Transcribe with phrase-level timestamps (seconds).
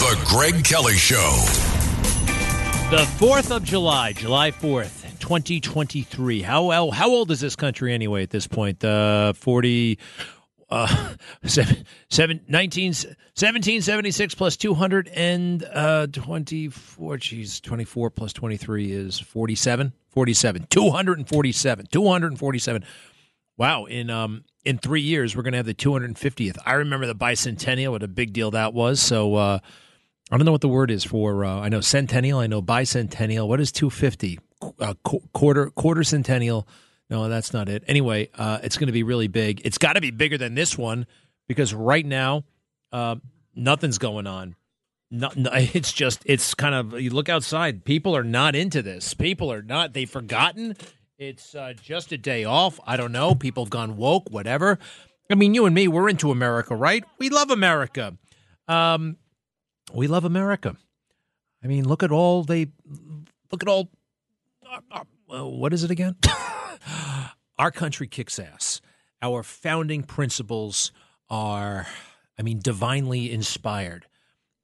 [0.00, 1.44] The Greg Kelly Show.
[2.90, 6.40] The 4th of July, July 4th, 2023.
[6.40, 8.82] How, how, how old is this country anyway at this point?
[8.82, 9.98] Uh, 40
[10.70, 17.16] uh, seven, seven, 19, 1776 plus 224.
[17.18, 19.92] Geez, 24 plus 23 is 47.
[20.08, 20.66] 47.
[20.70, 21.86] 247.
[21.92, 22.84] 247.
[23.58, 23.84] Wow.
[23.84, 26.56] In, um, in three years, we're going to have the 250th.
[26.64, 28.98] I remember the bicentennial, what a big deal that was.
[28.98, 29.58] So, uh,
[30.30, 31.44] I don't know what the word is for.
[31.44, 32.38] Uh, I know centennial.
[32.38, 33.48] I know bicentennial.
[33.48, 34.38] What is 250?
[34.78, 36.68] Uh, qu- quarter, quarter centennial.
[37.08, 37.82] No, that's not it.
[37.88, 39.62] Anyway, uh, it's going to be really big.
[39.64, 41.06] It's got to be bigger than this one
[41.48, 42.44] because right now,
[42.92, 43.16] uh,
[43.56, 44.54] nothing's going on.
[45.10, 47.84] No, no, it's just it's kind of you look outside.
[47.84, 49.14] People are not into this.
[49.14, 49.92] People are not.
[49.92, 50.76] They've forgotten.
[51.18, 52.78] It's uh, just a day off.
[52.86, 53.34] I don't know.
[53.34, 54.30] People have gone woke.
[54.30, 54.78] Whatever.
[55.28, 57.04] I mean, you and me, we're into America, right?
[57.18, 58.16] We love America.
[58.68, 59.16] Um,
[59.92, 60.76] we love America.
[61.62, 62.68] I mean, look at all they
[63.50, 63.90] look at all.
[64.66, 66.16] Uh, uh, what is it again?
[67.58, 68.80] Our country kicks ass.
[69.22, 70.92] Our founding principles
[71.28, 71.86] are,
[72.38, 74.06] I mean, divinely inspired.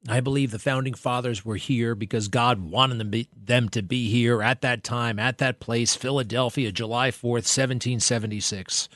[0.09, 4.09] I believe the founding fathers were here because God wanted them, be, them to be
[4.09, 8.89] here at that time, at that place, Philadelphia, July 4th, 1776.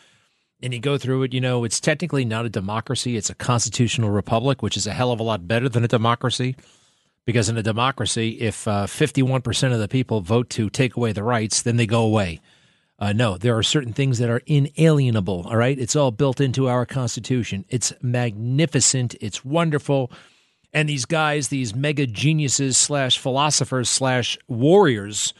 [0.64, 4.12] And you go through it, you know, it's technically not a democracy, it's a constitutional
[4.12, 6.56] republic, which is a hell of a lot better than a democracy.
[7.26, 11.24] Because in a democracy, if uh, 51% of the people vote to take away the
[11.24, 12.42] rights, then they go away.
[13.02, 15.48] Uh, no, there are certain things that are inalienable.
[15.48, 15.78] All right.
[15.78, 17.66] It's all built into our Constitution.
[17.68, 19.16] It's magnificent.
[19.20, 20.12] It's wonderful.
[20.72, 25.34] And these guys, these mega geniuses slash philosophers slash warriors,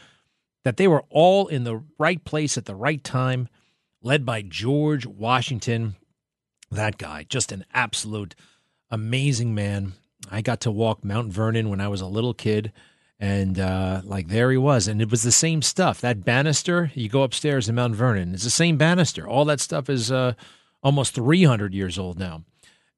[0.64, 3.48] that they were all in the right place at the right time,
[4.02, 5.96] led by George Washington.
[6.70, 8.34] That guy, just an absolute
[8.90, 9.92] amazing man.
[10.30, 12.72] I got to walk Mount Vernon when I was a little kid.
[13.18, 16.00] And uh, like there he was, and it was the same stuff.
[16.00, 19.28] That banister, you go upstairs in Mount Vernon, it's the same banister.
[19.28, 20.32] All that stuff is uh,
[20.82, 22.42] almost 300 years old now.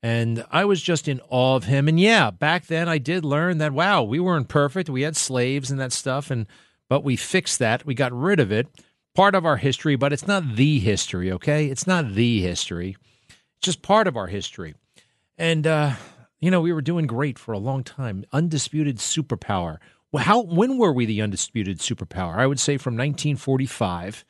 [0.02, 1.88] And I was just in awe of him.
[1.88, 4.88] And yeah, back then I did learn that wow, we weren't perfect.
[4.88, 6.46] We had slaves and that stuff, and
[6.88, 7.84] but we fixed that.
[7.84, 8.68] We got rid of it.
[9.14, 11.30] Part of our history, but it's not the history.
[11.32, 12.96] Okay, it's not the history.
[13.28, 14.74] It's just part of our history.
[15.38, 15.92] And uh,
[16.40, 18.24] you know, we were doing great for a long time.
[18.32, 19.78] Undisputed superpower
[20.14, 22.36] well, how when were we the undisputed superpower?
[22.36, 24.24] I would say from 1945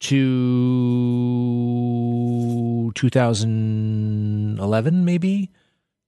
[0.00, 5.52] to 2011, maybe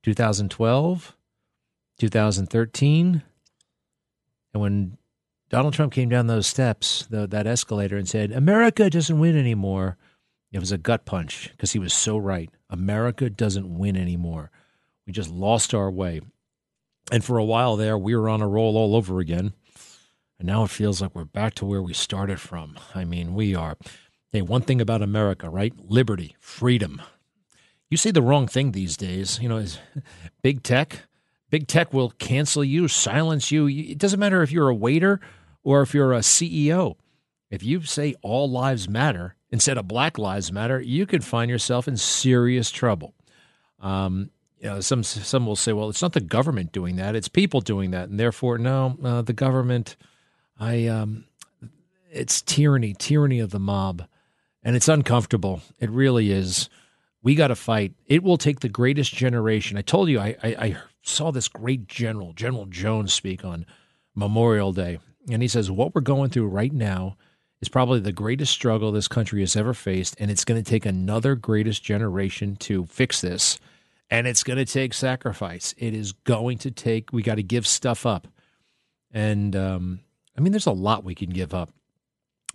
[0.03, 1.17] 2012,
[2.01, 3.23] 2013,
[4.53, 4.99] and when
[5.50, 9.99] Donald Trump came down those steps, the, that escalator, and said, "America doesn't win anymore."
[10.53, 12.50] It was a gut punch because he was so right.
[12.69, 14.50] America doesn't win anymore.
[15.06, 16.21] We just lost our way.
[17.12, 19.53] And for a while there, we were on a roll all over again.
[20.38, 22.78] And now it feels like we're back to where we started from.
[22.94, 23.77] I mean, we are.
[24.32, 25.72] Hey, one thing about America, right?
[25.78, 27.03] Liberty, freedom.
[27.88, 29.38] You say the wrong thing these days.
[29.41, 29.78] You know, is
[30.43, 31.06] big tech.
[31.50, 33.67] Big tech will cancel you, silence you.
[33.69, 35.21] It doesn't matter if you're a waiter
[35.62, 36.97] or if you're a CEO.
[37.50, 41.88] If you say all lives matter instead of Black Lives Matter, you could find yourself
[41.88, 43.15] in serious trouble.
[43.81, 47.28] Um, you know, some some will say, well, it's not the government doing that; it's
[47.28, 49.97] people doing that, and therefore, no, uh, the government.
[50.59, 51.25] I, um,
[52.12, 54.04] it's tyranny, tyranny of the mob,
[54.62, 55.62] and it's uncomfortable.
[55.78, 56.69] It really is.
[57.22, 57.94] We got to fight.
[58.06, 59.78] It will take the greatest generation.
[59.78, 63.64] I told you, I, I, I saw this great general, General Jones, speak on
[64.14, 64.99] Memorial Day,
[65.32, 67.17] and he says what we're going through right now
[67.61, 70.87] is probably the greatest struggle this country has ever faced, and it's going to take
[70.87, 73.59] another greatest generation to fix this
[74.11, 75.75] and it's going to take sacrifice.
[75.79, 77.12] It is going to take.
[77.12, 78.27] We got to give stuff up,
[79.12, 80.00] and um,
[80.37, 81.71] I mean, there's a lot we can give up.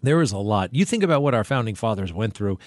[0.02, 0.76] There is a lot.
[0.76, 2.60] You think about what our founding fathers went through.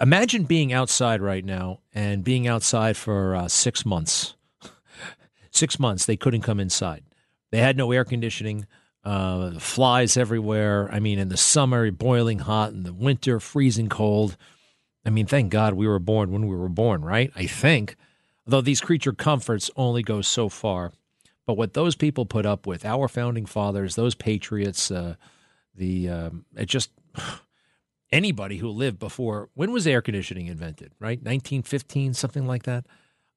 [0.00, 4.34] Imagine being outside right now and being outside for uh, six months.
[5.50, 7.04] six months, they couldn't come inside.
[7.50, 8.66] They had no air conditioning.
[9.04, 10.88] Uh, flies everywhere.
[10.92, 12.72] I mean, in the summer, boiling hot.
[12.72, 14.36] In the winter, freezing cold.
[15.04, 17.32] I mean, thank God we were born when we were born, right?
[17.34, 17.96] I think
[18.46, 20.92] though these creature comforts only go so far.
[21.46, 25.16] But what those people put up with, our founding fathers, those patriots, uh,
[25.74, 26.90] the um, it just
[28.12, 30.92] anybody who lived before when was air conditioning invented?
[31.00, 32.86] Right, 1915, something like that.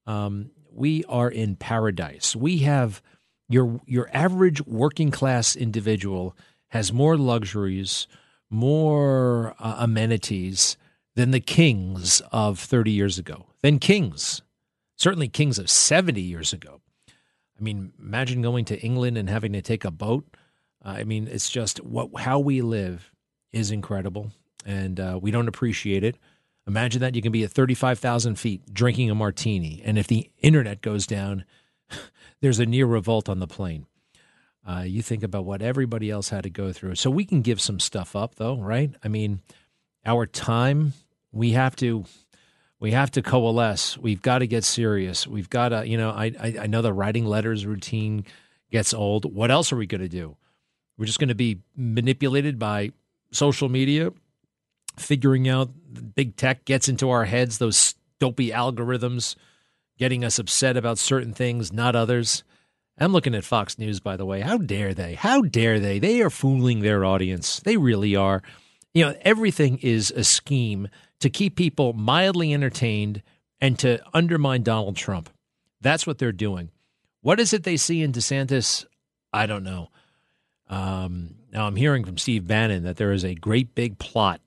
[0.06, 2.36] Um, we are in paradise.
[2.36, 3.02] We have
[3.48, 6.36] your your average working class individual
[6.68, 8.06] has more luxuries,
[8.50, 10.76] more uh, amenities
[11.14, 14.42] than the kings of 30 years ago, than kings,
[14.96, 16.80] certainly kings of 70 years ago.
[17.58, 20.24] I mean, imagine going to England and having to take a boat.
[20.84, 23.10] Uh, I mean, it's just what how we live
[23.52, 24.32] is incredible,
[24.64, 26.18] and uh, we don't appreciate it.
[26.66, 30.82] Imagine that you can be at 35,000 feet drinking a martini, and if the internet
[30.82, 31.44] goes down,
[32.40, 33.86] there's a near revolt on the plane.
[34.68, 36.96] Uh, you think about what everybody else had to go through.
[36.96, 38.90] So we can give some stuff up, though, right?
[39.04, 39.40] I mean,
[40.04, 40.92] our time,
[41.32, 42.04] we have to.
[42.78, 43.96] We have to coalesce.
[43.96, 45.26] We've got to get serious.
[45.26, 48.26] We've got to, you know, I, I, I know the writing letters routine
[48.70, 49.34] gets old.
[49.34, 50.36] What else are we going to do?
[50.98, 52.92] We're just going to be manipulated by
[53.32, 54.12] social media,
[54.98, 55.70] figuring out
[56.14, 59.36] big tech gets into our heads, those dopey algorithms
[59.98, 62.44] getting us upset about certain things, not others.
[62.98, 64.40] I'm looking at Fox News, by the way.
[64.40, 65.14] How dare they?
[65.14, 65.98] How dare they?
[65.98, 67.60] They are fooling their audience.
[67.60, 68.42] They really are.
[68.94, 70.88] You know, everything is a scheme
[71.20, 73.22] to keep people mildly entertained
[73.60, 75.28] and to undermine Donald Trump.
[75.80, 76.70] That's what they're doing.
[77.20, 78.86] What is it they see in DeSantis?
[79.32, 79.88] I don't know.
[80.68, 84.40] Um, now, I'm hearing from Steve Bannon that there is a great big plot,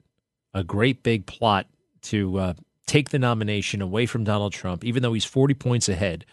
[0.53, 1.67] a great big plot
[2.03, 2.53] to uh,
[2.89, 6.25] take the nomination away from Donald Trump, even though he's 40 points ahead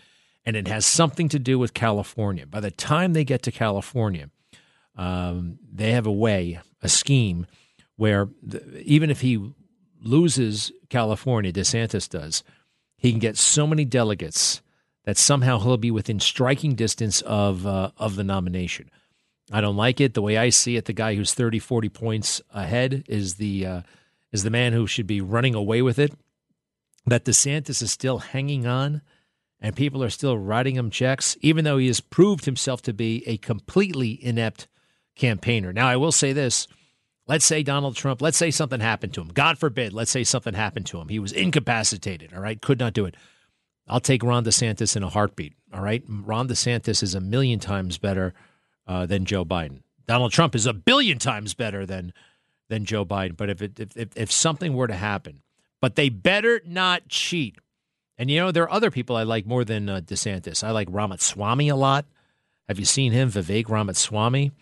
[0.47, 2.47] and it has something to do with California.
[2.47, 4.31] By the time they get to California,
[4.97, 7.47] um, they have a way, a scheme
[7.97, 9.53] where the, even if he
[10.01, 12.45] loses California, DeSantis does,
[12.97, 14.63] he can get so many delegates
[15.05, 18.91] that somehow he'll be within striking distance of uh, of the nomination.
[19.53, 20.15] I don't like it.
[20.15, 23.83] The way I see it, the guy who's 30, 40 points ahead is the uh,
[24.33, 26.13] is the man who should be running away with it.
[27.07, 29.03] That DeSantis is still hanging on
[29.61, 33.23] and people are still writing him checks, even though he has proved himself to be
[33.27, 34.69] a completely inept
[35.15, 35.73] campaigner.
[35.73, 36.69] Now, I will say this.
[37.27, 39.29] Let's say Donald Trump, let's say something happened to him.
[39.29, 41.09] God forbid, let's say something happened to him.
[41.09, 43.17] He was incapacitated, all right, could not do it.
[43.89, 46.05] I'll take Ron DeSantis in a heartbeat, all right?
[46.09, 48.35] Ron DeSantis is a million times better
[48.87, 49.83] uh, than Joe Biden.
[50.07, 52.13] Donald Trump is a billion times better than
[52.69, 53.37] than Joe Biden.
[53.37, 55.43] But if, it, if, if something were to happen,
[55.81, 57.57] but they better not cheat.
[58.19, 60.65] And you know, there are other people I like more than uh, DeSantis.
[60.65, 62.07] I like Ramaswamy a lot.
[62.69, 64.53] Have you seen him, Vivek Ramaswamy?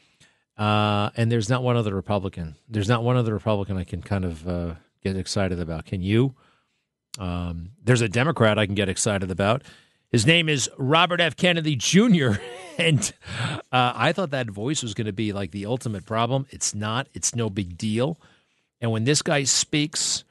[0.57, 2.57] Uh, and there's not one other Republican.
[2.69, 5.85] There's not one other Republican I can kind of uh, get excited about.
[5.87, 6.35] Can you?
[7.19, 9.63] Um, there's a Democrat I can get excited about.
[10.11, 11.37] His name is Robert F.
[11.37, 12.35] Kennedy Jr.
[12.79, 13.13] and
[13.73, 16.47] uh, I thought that voice was going to be like the ultimate problem.
[16.51, 17.09] It's not.
[17.15, 18.21] It's no big deal.
[18.81, 20.25] And when this guy speaks,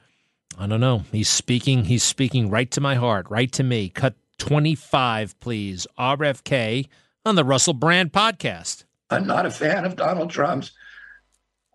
[0.58, 1.04] I don't know.
[1.10, 1.84] He's speaking.
[1.84, 3.88] He's speaking right to my heart, right to me.
[3.88, 5.86] Cut twenty five, please.
[5.98, 6.88] RFK
[7.24, 8.84] on the Russell Brand podcast.
[9.10, 10.72] I'm not a fan of Donald Trump's.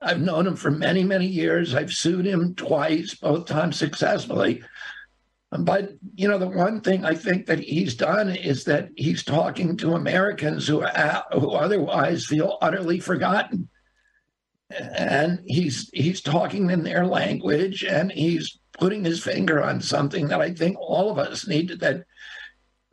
[0.01, 1.75] I've known him for many, many years.
[1.75, 4.63] I've sued him twice, both times successfully.
[5.51, 9.75] But you know, the one thing I think that he's done is that he's talking
[9.77, 13.67] to Americans who uh, who otherwise feel utterly forgotten,
[14.69, 20.41] and he's he's talking in their language, and he's putting his finger on something that
[20.41, 22.05] I think all of us need to, that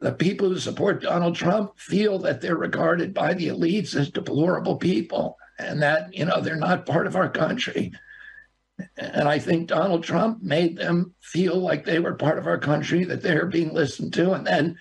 [0.00, 4.76] the people who support Donald Trump feel that they're regarded by the elites as deplorable
[4.76, 7.92] people and that, you know, they're not part of our country.
[8.98, 13.04] And I think Donald Trump made them feel like they were part of our country,
[13.04, 14.32] that they're being listened to.
[14.32, 14.76] And then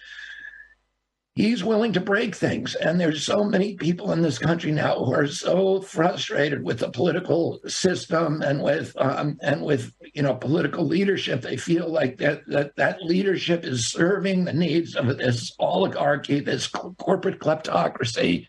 [1.36, 2.76] he's willing to break things.
[2.76, 6.90] And there's so many people in this country now who are so frustrated with the
[6.90, 11.42] political system and with um, and with you know political leadership.
[11.42, 16.68] They feel like that that that leadership is serving the needs of this oligarchy, this
[16.68, 18.48] corporate kleptocracy.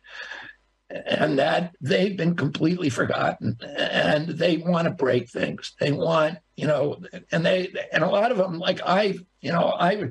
[0.88, 5.74] And that they've been completely forgotten, and they want to break things.
[5.80, 7.00] They want, you know,
[7.32, 10.10] and they and a lot of them, like I, you know, I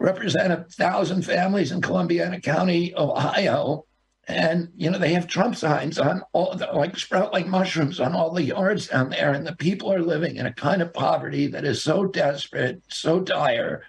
[0.00, 3.84] represent a thousand families in Columbiana County, Ohio.
[4.26, 8.14] And, you know, they have Trump signs on all the, like sprout like mushrooms on
[8.14, 9.32] all the yards down there.
[9.32, 13.20] And the people are living in a kind of poverty that is so desperate, so
[13.20, 13.82] dire,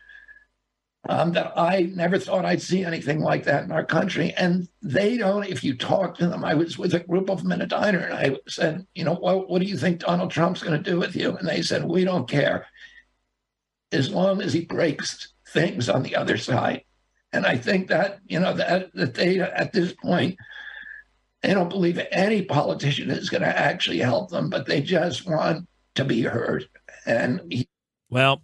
[1.07, 4.33] um, that I never thought I'd see anything like that in our country.
[4.35, 7.53] And they don't, if you talk to them, I was with a group of them
[7.53, 10.63] in a diner and I said, you know, what, what do you think Donald Trump's
[10.63, 11.37] going to do with you?
[11.37, 12.67] And they said, we don't care.
[13.91, 16.83] As long as he breaks things on the other side.
[17.33, 20.37] And I think that, you know, that, that they, at this point,
[21.41, 25.67] they don't believe any politician is going to actually help them, but they just want
[25.95, 26.67] to be heard.
[27.05, 27.67] And he,
[28.09, 28.41] well,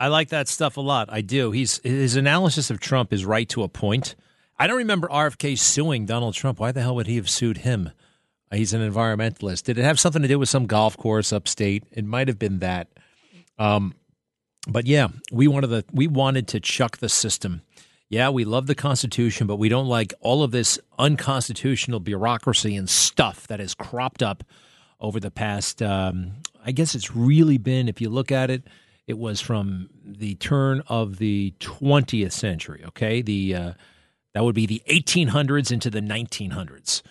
[0.00, 1.08] I like that stuff a lot.
[1.10, 1.50] I do.
[1.50, 4.14] He's his analysis of Trump is right to a point.
[4.58, 6.60] I don't remember RFK suing Donald Trump.
[6.60, 7.90] Why the hell would he have sued him?
[8.50, 9.64] He's an environmentalist.
[9.64, 11.84] Did it have something to do with some golf course upstate?
[11.92, 12.88] It might have been that.
[13.58, 13.94] Um,
[14.68, 17.62] but yeah, we wanted the we wanted to chuck the system.
[18.10, 22.88] Yeah, we love the Constitution, but we don't like all of this unconstitutional bureaucracy and
[22.88, 24.44] stuff that has cropped up
[24.98, 25.82] over the past.
[25.82, 28.62] Um, I guess it's really been, if you look at it,
[29.06, 32.82] it was from the turn of the 20th century.
[32.88, 33.72] Okay, the uh,
[34.34, 37.02] that would be the 1800s into the 1900s.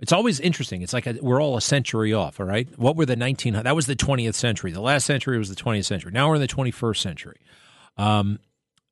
[0.00, 0.82] It's always interesting.
[0.82, 2.40] It's like a, we're all a century off.
[2.40, 3.64] All right, what were the 1900s?
[3.64, 4.72] That was the 20th century.
[4.72, 6.10] The last century was the 20th century.
[6.12, 7.40] Now we're in the 21st century.
[7.96, 8.38] Um,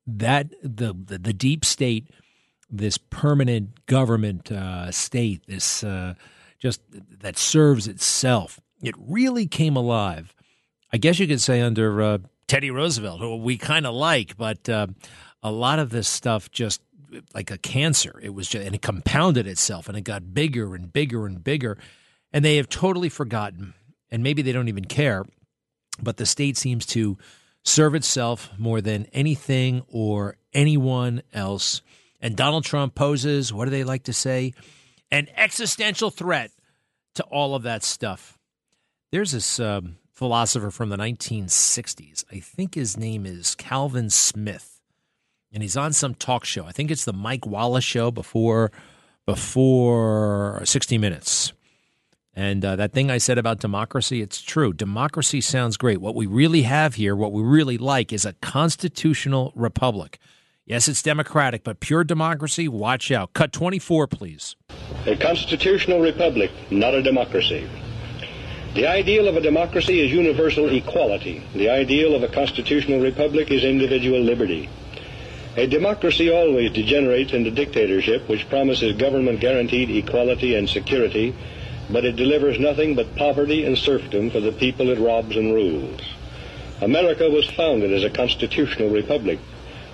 [0.05, 2.09] that the, the, the deep state,
[2.69, 6.13] this permanent government uh, state, this uh,
[6.59, 6.81] just
[7.19, 8.59] that serves itself.
[8.81, 10.35] It really came alive.
[10.91, 14.67] I guess you could say under uh, Teddy Roosevelt, who we kind of like, but
[14.69, 14.87] uh,
[15.41, 16.81] a lot of this stuff just
[17.33, 18.19] like a cancer.
[18.21, 21.77] It was just, and it compounded itself, and it got bigger and bigger and bigger,
[22.31, 23.73] and they have totally forgotten,
[24.11, 25.25] and maybe they don't even care.
[26.01, 27.17] But the state seems to
[27.63, 31.81] serve itself more than anything or anyone else.
[32.21, 34.53] And Donald Trump poses, what do they like to say?
[35.11, 36.51] An existential threat
[37.15, 38.37] to all of that stuff.
[39.11, 42.25] There's this um, philosopher from the 1960s.
[42.31, 44.78] I think his name is Calvin Smith.
[45.51, 46.65] And he's on some talk show.
[46.65, 48.71] I think it's the Mike Wallace show before
[49.25, 51.53] before 60 minutes.
[52.35, 54.71] And uh, that thing I said about democracy, it's true.
[54.73, 55.99] Democracy sounds great.
[55.99, 60.19] What we really have here, what we really like, is a constitutional republic.
[60.65, 63.33] Yes, it's democratic, but pure democracy, watch out.
[63.33, 64.55] Cut 24, please.
[65.05, 67.67] A constitutional republic, not a democracy.
[68.75, 71.43] The ideal of a democracy is universal equality.
[71.55, 74.69] The ideal of a constitutional republic is individual liberty.
[75.59, 81.33] A democracy always degenerates into dictatorship, which promises government guaranteed equality and security
[81.89, 85.99] but it delivers nothing but poverty and serfdom for the people it robs and rules.
[86.79, 89.37] America was founded as a constitutional republic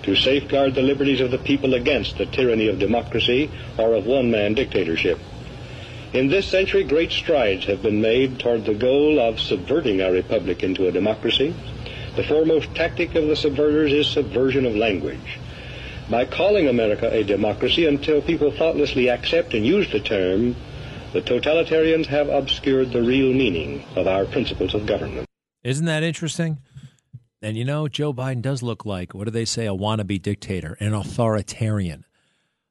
[0.04, 4.54] to safeguard the liberties of the people against the tyranny of democracy or of one-man
[4.54, 5.18] dictatorship.
[6.12, 10.62] In this century, great strides have been made toward the goal of subverting our republic
[10.62, 11.52] into a democracy.
[12.14, 15.40] The foremost tactic of the subverters is subversion of language.
[16.08, 20.54] By calling America a democracy until people thoughtlessly accept and use the term,
[21.12, 25.26] the totalitarians have obscured the real meaning of our principles of government.
[25.64, 26.58] Isn't that interesting?
[27.42, 30.76] And you know, Joe Biden does look like, what do they say, a wannabe dictator,
[30.78, 32.04] an authoritarian.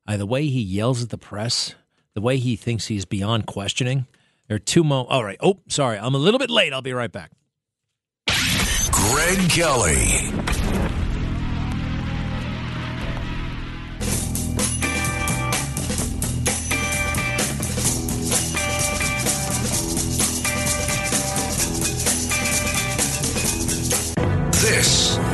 [0.07, 1.75] Uh, the way he yells at the press,
[2.13, 4.07] the way he thinks he's beyond questioning.
[4.47, 5.11] There are two moments.
[5.11, 5.37] All right.
[5.41, 5.97] Oh, sorry.
[5.97, 6.71] I'm a little bit late.
[6.71, 7.31] I'll be right back.
[8.91, 10.44] Greg Kelly.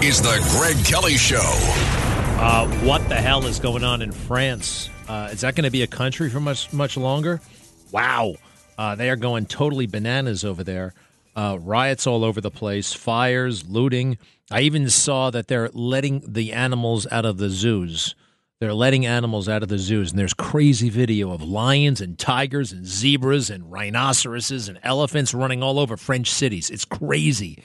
[0.03, 1.37] Is the Greg Kelly Show.
[2.39, 4.89] Uh, what the hell is going on in France?
[5.07, 7.39] Uh, is that going to be a country for much much longer?
[7.91, 8.35] Wow,
[8.79, 10.95] uh, they are going totally bananas over there.
[11.35, 14.17] Uh, riots all over the place, fires, looting.
[14.49, 18.15] I even saw that they're letting the animals out of the zoos.
[18.59, 22.71] They're letting animals out of the zoos, and there's crazy video of lions and tigers
[22.71, 26.71] and zebras and rhinoceroses and elephants running all over French cities.
[26.71, 27.63] It's crazy.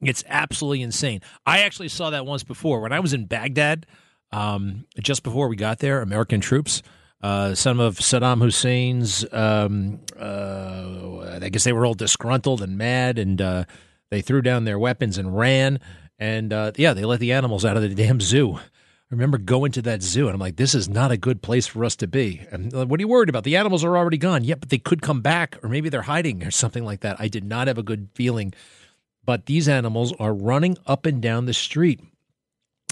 [0.00, 1.22] It's absolutely insane.
[1.44, 3.86] I actually saw that once before when I was in Baghdad.
[4.30, 6.82] Um, just before we got there, American troops,
[7.22, 13.18] uh, some of Saddam Hussein's, um, uh, I guess they were all disgruntled and mad,
[13.18, 13.64] and uh,
[14.10, 15.80] they threw down their weapons and ran.
[16.18, 18.58] And uh, yeah, they let the animals out of the damn zoo.
[19.10, 21.66] I remember going to that zoo, and I'm like, this is not a good place
[21.66, 22.46] for us to be.
[22.50, 23.44] And uh, what are you worried about?
[23.44, 24.44] The animals are already gone.
[24.44, 27.16] Yeah, but they could come back, or maybe they're hiding or something like that.
[27.18, 28.52] I did not have a good feeling
[29.28, 32.00] but these animals are running up and down the street.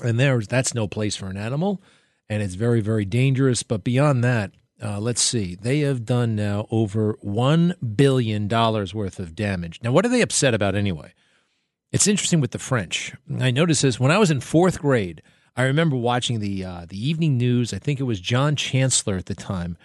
[0.05, 1.81] And there's that's no place for an animal,
[2.29, 3.63] and it's very, very dangerous.
[3.63, 4.51] But beyond that,
[4.85, 9.81] uh, let's see, they have done now over one billion dollars worth of damage.
[9.83, 11.15] Now, what are they upset about anyway?
[11.91, 13.15] It's interesting with the French.
[13.41, 15.23] I noticed this when I was in fourth grade.
[15.57, 17.73] I remember watching the uh, the evening news.
[17.73, 19.79] I think it was John Chancellor at the time,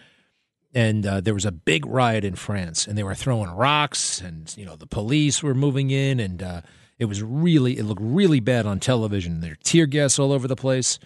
[0.74, 4.54] and uh, there was a big riot in France, and they were throwing rocks, and
[4.58, 6.62] you know the police were moving in, and uh,
[6.98, 9.42] it was really it looked really bad on television.
[9.42, 11.00] There were tear gas all over the place,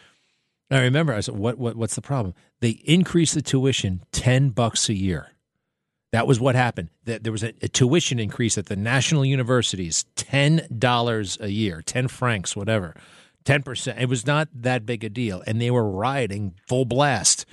[0.71, 1.13] I remember.
[1.13, 1.57] I said, "What?
[1.57, 1.75] What?
[1.75, 5.27] What's the problem?" They increased the tuition ten bucks a year.
[6.11, 6.89] That was what happened.
[7.03, 11.81] That There was a, a tuition increase at the national universities, ten dollars a year,
[11.81, 12.95] ten francs, whatever,
[13.43, 13.99] ten percent.
[13.99, 17.45] It was not that big a deal, and they were rioting full blast.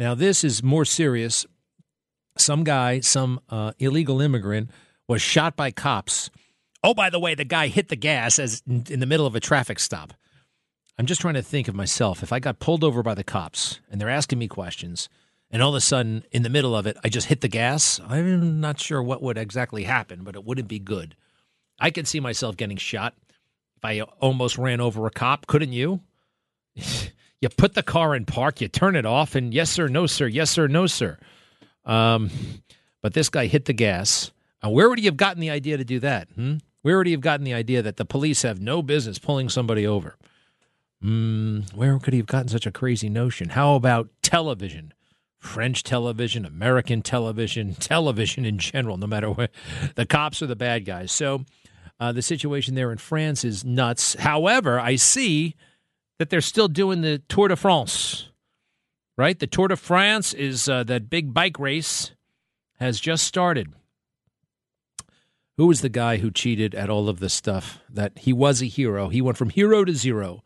[0.00, 1.44] Now this is more serious.
[2.38, 4.70] Some guy, some uh, illegal immigrant,
[5.06, 6.30] was shot by cops.
[6.82, 9.40] Oh, by the way, the guy hit the gas as in the middle of a
[9.40, 10.14] traffic stop.
[10.98, 12.22] I'm just trying to think of myself.
[12.22, 15.10] If I got pulled over by the cops and they're asking me questions,
[15.50, 18.00] and all of a sudden, in the middle of it, I just hit the gas,
[18.08, 21.14] I'm not sure what would exactly happen, but it wouldn't be good.
[21.78, 23.16] I could see myself getting shot
[23.76, 25.46] if I almost ran over a cop.
[25.46, 26.00] Couldn't you?
[27.40, 30.26] you put the car in park, you turn it off, and yes, sir, no, sir,
[30.26, 31.18] yes, sir, no, sir.
[31.84, 32.30] Um,
[33.02, 34.30] but this guy hit the gas.
[34.62, 36.28] Uh, where would he have gotten the idea to do that?
[36.34, 36.56] Hmm?
[36.82, 39.86] Where would he have gotten the idea that the police have no business pulling somebody
[39.86, 40.16] over?
[41.02, 43.50] Mm, where could he have gotten such a crazy notion?
[43.50, 44.92] How about television?
[45.38, 49.50] French television, American television, television in general, no matter what.
[49.94, 51.10] The cops are the bad guys.
[51.10, 51.46] So
[51.98, 54.14] uh, the situation there in France is nuts.
[54.14, 55.54] However, I see
[56.20, 58.28] that they're still doing the Tour de France,
[59.16, 59.38] right?
[59.38, 62.10] The Tour de France is uh, that big bike race
[62.78, 63.68] has just started.
[65.56, 67.78] Who was the guy who cheated at all of this stuff?
[67.88, 69.08] That he was a hero.
[69.08, 70.42] He went from hero to zero.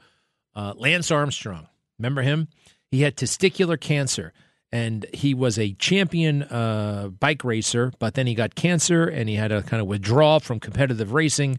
[0.55, 1.67] Uh, Lance Armstrong.
[1.99, 2.47] Remember him?
[2.93, 4.33] He had testicular cancer
[4.71, 9.35] and he was a champion uh, bike racer, but then he got cancer and he
[9.35, 11.59] had to kind of withdraw from competitive racing.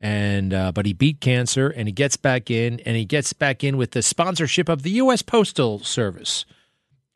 [0.00, 3.64] And uh, but he beat cancer and he gets back in and he gets back
[3.64, 5.22] in with the sponsorship of the U.S.
[5.22, 6.44] Postal Service.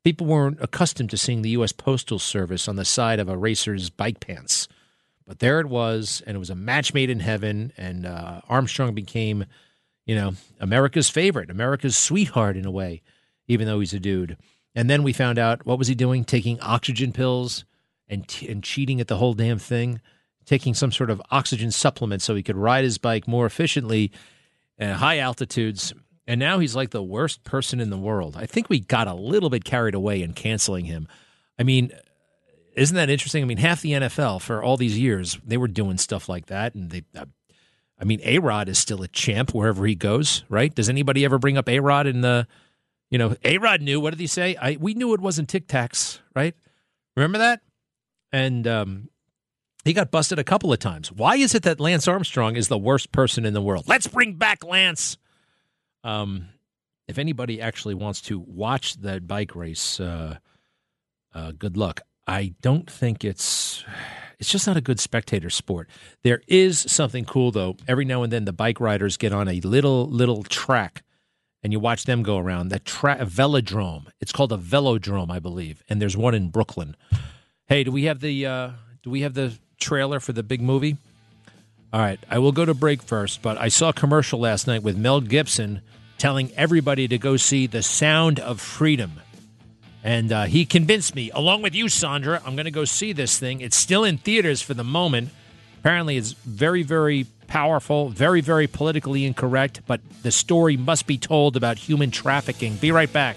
[0.05, 1.73] People weren't accustomed to seeing the U.S.
[1.73, 4.69] Postal Service on the side of a racer's bike pants,
[5.27, 7.73] but there it was, and it was a match made in heaven.
[7.77, 9.45] And uh, Armstrong became,
[10.07, 13.03] you know, America's favorite, America's sweetheart in a way,
[13.49, 14.39] even though he's a dude.
[14.75, 16.25] And then we found out what was he doing?
[16.25, 17.65] Taking oxygen pills
[18.09, 20.01] and t- and cheating at the whole damn thing,
[20.49, 24.11] taking some sort of oxygen supplement so he could ride his bike more efficiently
[24.79, 25.93] at high altitudes.
[26.27, 28.37] And now he's like the worst person in the world.
[28.37, 31.09] I think we got a little bit carried away in canceling him.
[31.59, 31.91] I mean,
[32.75, 33.43] isn't that interesting?
[33.43, 36.75] I mean, half the NFL for all these years they were doing stuff like that,
[36.75, 37.03] and they.
[37.17, 37.27] Uh,
[38.01, 40.73] I mean, A Rod is still a champ wherever he goes, right?
[40.73, 42.47] Does anybody ever bring up A Rod in the
[43.11, 44.01] you know, A Rod knew.
[44.01, 44.57] What did he say?
[44.57, 46.55] I we knew it wasn't Tic Tacs, right?
[47.17, 47.61] Remember that?
[48.33, 49.09] And um,
[49.89, 51.11] he got busted a couple of times.
[51.11, 53.89] Why is it that Lance Armstrong is the worst person in the world?
[53.89, 55.17] Let's bring back Lance.
[56.05, 56.49] Um,
[57.09, 60.37] if anybody actually wants to watch that bike race, uh,
[61.35, 62.03] uh, good luck.
[62.27, 63.83] I don't think it's
[64.39, 65.89] it's just not a good spectator sport.
[66.23, 67.77] There is something cool though.
[67.89, 71.03] Every now and then the bike riders get on a little little track
[71.63, 72.69] and you watch them go around.
[72.69, 74.09] That tra- velodrome.
[74.21, 76.95] It's called a velodrome, I believe, and there's one in Brooklyn.
[77.69, 78.71] Hey, do we have the uh,
[79.03, 80.97] do we have the trailer for the big movie?
[81.93, 84.83] All right, I will go to break first, but I saw a commercial last night
[84.83, 85.81] with Mel Gibson
[86.19, 89.13] telling everybody to go see The Sound of Freedom.
[90.05, 93.39] And uh, he convinced me, along with you, Sandra, I'm going to go see this
[93.39, 93.61] thing.
[93.61, 95.31] It's still in theaters for the moment.
[95.81, 101.57] Apparently, it's very, very powerful, very, very politically incorrect, but the story must be told
[101.57, 102.77] about human trafficking.
[102.77, 103.37] Be right back.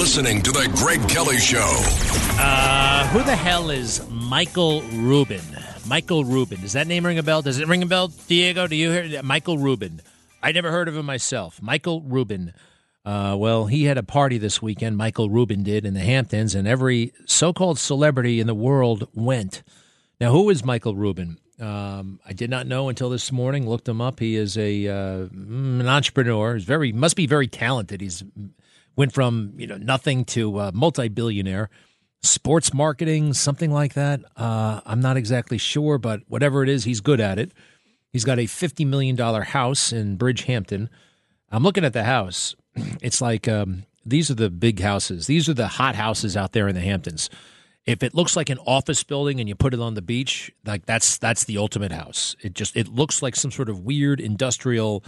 [0.00, 1.58] Listening to The Greg Kelly Show.
[2.40, 5.42] Uh, who the hell is Michael Rubin?
[5.86, 6.58] Michael Rubin.
[6.62, 7.42] Does that name ring a bell?
[7.42, 8.66] Does it ring a bell, Diego?
[8.66, 10.00] Do you hear Michael Rubin?
[10.42, 11.60] I never heard of him myself.
[11.60, 12.54] Michael Rubin.
[13.04, 14.96] Uh, well, he had a party this weekend.
[14.96, 19.62] Michael Rubin did in the Hamptons, and every so-called celebrity in the world went.
[20.18, 21.36] Now, who is Michael Rubin?
[21.60, 23.68] Um, I did not know until this morning.
[23.68, 24.18] Looked him up.
[24.18, 26.54] He is a uh, an entrepreneur.
[26.54, 28.00] He's very must be very talented.
[28.00, 28.24] He's
[28.96, 31.70] went from you know nothing to uh, multi-billionaire
[32.22, 34.20] sports marketing, something like that.
[34.36, 37.52] Uh, I'm not exactly sure, but whatever it is, he's good at it.
[38.12, 40.88] He's got a $50 million house in Bridgehampton.
[41.50, 42.54] I'm looking at the house.
[43.02, 46.68] It's like um, these are the big houses, these are the hot houses out there
[46.68, 47.28] in the Hamptons.
[47.86, 50.86] If it looks like an office building and you put it on the beach, like
[50.86, 52.36] that's that's the ultimate house.
[52.42, 55.02] It just it looks like some sort of weird industrial.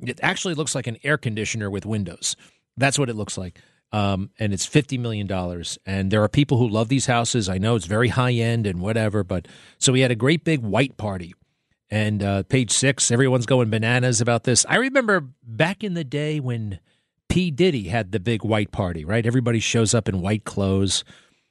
[0.00, 2.36] It actually looks like an air conditioner with windows.
[2.78, 3.60] That's what it looks like
[3.92, 5.78] um, and it's fifty million dollars.
[5.86, 7.48] And there are people who love these houses.
[7.48, 10.60] I know it's very high end and whatever, but so we had a great big
[10.60, 11.34] white party.
[11.90, 14.66] And uh, page six, everyone's going bananas about this.
[14.68, 16.80] I remember back in the day when
[17.30, 17.50] P.
[17.50, 19.24] Diddy had the big white party, right?
[19.24, 21.02] Everybody shows up in white clothes,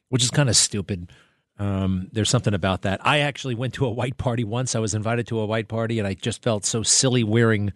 [0.10, 1.12] which is kind of stupid.
[1.58, 3.04] Um, there's something about that.
[3.04, 4.76] I actually went to a white party once.
[4.76, 7.74] I was invited to a white party, and I just felt so silly wearing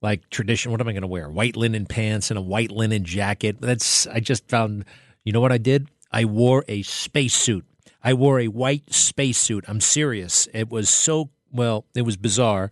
[0.00, 0.70] like tradition.
[0.70, 1.28] What am I going to wear?
[1.28, 3.60] White linen pants and a white linen jacket.
[3.60, 4.06] That's.
[4.06, 4.84] I just found.
[5.24, 5.88] You know what I did?
[6.10, 7.64] I wore a spacesuit.
[8.02, 9.64] I wore a white spacesuit.
[9.68, 10.48] I'm serious.
[10.54, 11.84] It was so well.
[11.94, 12.70] It was bizarre.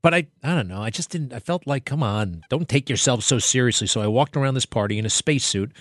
[0.00, 0.80] But I, I don't know.
[0.80, 1.32] I just didn't.
[1.32, 3.88] I felt like, come on, don't take yourself so seriously.
[3.88, 5.72] So I walked around this party in a spacesuit,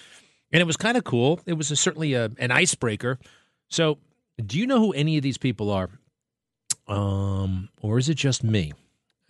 [0.51, 1.39] and it was kind of cool.
[1.45, 3.19] It was a, certainly a, an icebreaker.
[3.69, 3.99] So
[4.43, 5.89] do you know who any of these people are?
[6.87, 8.73] Um, or is it just me?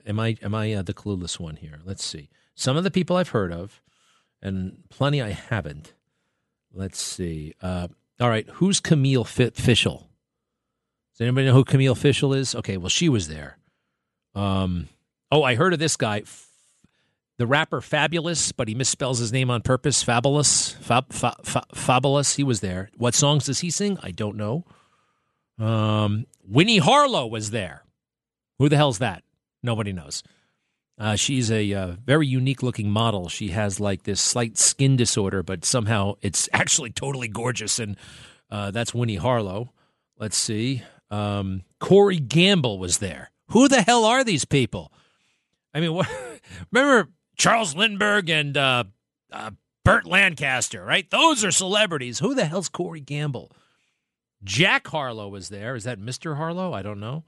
[0.08, 1.80] Am I am I uh, the clueless one here?
[1.84, 2.30] Let's see.
[2.56, 3.82] Some of the people I've heard of,
[4.42, 5.94] and plenty I haven't.
[6.74, 7.54] Let's see.
[7.62, 7.90] Uh,
[8.20, 10.10] all right, who's Camille F- Fishel?
[11.14, 12.56] Does anybody know who Camille Fischel is?
[12.56, 13.58] Okay, well she was there.
[14.34, 14.88] Um,
[15.32, 16.24] oh, I heard of this guy,
[17.38, 20.04] the rapper Fabolous, but he misspells his name on purpose.
[20.04, 22.36] Fabolous, Fab, fa, fa, Fabolous.
[22.36, 22.90] He was there.
[22.98, 23.98] What songs does he sing?
[24.02, 24.64] I don't know.
[25.60, 27.84] Um, Winnie Harlow was there.
[28.60, 29.24] Who the hell's that?
[29.64, 30.24] Nobody knows.
[31.00, 33.30] Uh, she's a uh, very unique looking model.
[33.30, 37.80] She has like this slight skin disorder, but somehow it's actually totally gorgeous.
[37.80, 37.98] And
[38.50, 39.74] uh, that's Winnie Harlow.
[40.20, 40.84] Let's see.
[41.12, 43.32] Um, Corey Gamble was there.
[43.50, 44.92] Who the hell are these people?
[45.74, 46.10] I mean, what,
[46.72, 48.86] remember Charles Lindbergh and uh,
[49.32, 49.52] uh,
[49.86, 51.10] Burt Lancaster, right?
[51.10, 52.20] Those are celebrities.
[52.20, 53.52] Who the hell's Corey Gamble?
[54.44, 55.76] Jack Harlow was there.
[55.76, 56.38] Is that Mr.
[56.38, 56.74] Harlow?
[56.74, 57.24] I don't know.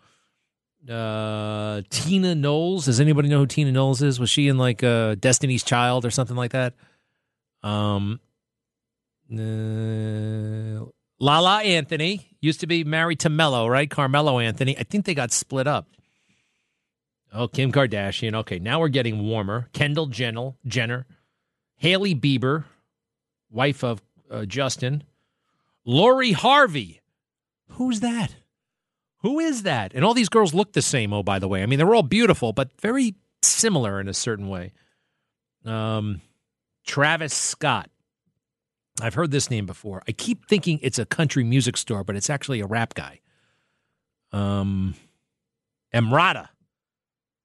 [0.87, 2.85] Uh, Tina Knowles.
[2.85, 4.19] Does anybody know who Tina Knowles is?
[4.19, 6.73] Was she in like uh, Destiny's Child or something like that?
[7.63, 8.19] Um,
[9.31, 10.85] uh,
[11.19, 13.89] Lala Anthony used to be married to Melo, right?
[13.89, 14.77] Carmelo Anthony.
[14.77, 15.87] I think they got split up.
[17.31, 18.33] Oh, Kim Kardashian.
[18.35, 19.69] Okay, now we're getting warmer.
[19.73, 21.05] Kendall Jenner, Jenner,
[21.75, 22.63] Hailey Bieber,
[23.51, 25.03] wife of uh, Justin,
[25.85, 27.01] Lori Harvey.
[27.73, 28.35] Who's that?
[29.21, 29.93] Who is that?
[29.93, 31.13] And all these girls look the same.
[31.13, 34.47] Oh, by the way, I mean they're all beautiful, but very similar in a certain
[34.47, 34.71] way.
[35.65, 36.21] Um,
[36.85, 37.89] Travis Scott.
[39.01, 40.01] I've heard this name before.
[40.07, 43.21] I keep thinking it's a country music store, but it's actually a rap guy.
[44.31, 44.95] Um,
[45.93, 46.49] Emrata.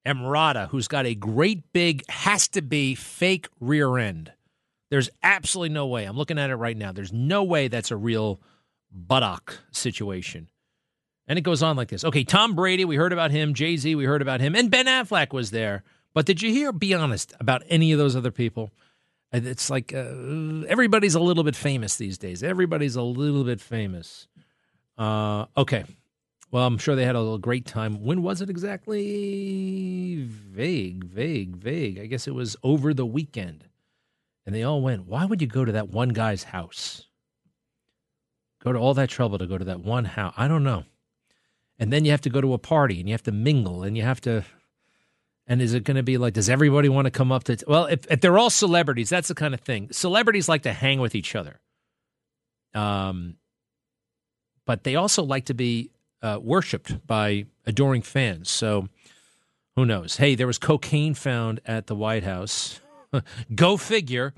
[0.05, 4.33] Emrata, who's got a great big, has to be fake rear end.
[4.89, 6.05] There's absolutely no way.
[6.05, 6.91] I'm looking at it right now.
[6.91, 8.41] There's no way that's a real
[8.91, 10.47] buttock situation.
[11.27, 12.05] And it goes on like this.
[12.05, 13.53] Okay, Tom Brady, we heard about him.
[13.53, 14.55] Jay Z, we heard about him.
[14.55, 15.83] And Ben Affleck was there.
[16.13, 18.71] But did you hear, be honest, about any of those other people?
[19.33, 22.41] It's like uh, everybody's a little bit famous these days.
[22.41, 24.27] Everybody's a little bit famous.
[24.97, 25.83] Uh, okay.
[26.51, 28.03] Well, I'm sure they had a little great time.
[28.03, 30.23] When was it exactly?
[30.25, 31.99] Vague, vague, vague.
[31.99, 33.65] I guess it was over the weekend.
[34.45, 37.07] And they all went, Why would you go to that one guy's house?
[38.63, 40.33] Go to all that trouble to go to that one house.
[40.37, 40.85] I don't know.
[41.77, 43.97] And then you have to go to a party and you have to mingle and
[43.97, 44.45] you have to.
[45.47, 47.57] And is it going to be like, does everybody want to come up to.
[47.67, 49.89] Well, if, if they're all celebrities, that's the kind of thing.
[49.91, 51.59] Celebrities like to hang with each other.
[52.73, 53.35] Um,
[54.65, 58.49] but they also like to be uh, worshipped by adoring fans.
[58.49, 58.89] So
[59.75, 60.17] who knows?
[60.17, 62.79] Hey, there was cocaine found at the White House.
[63.55, 64.33] Go figure.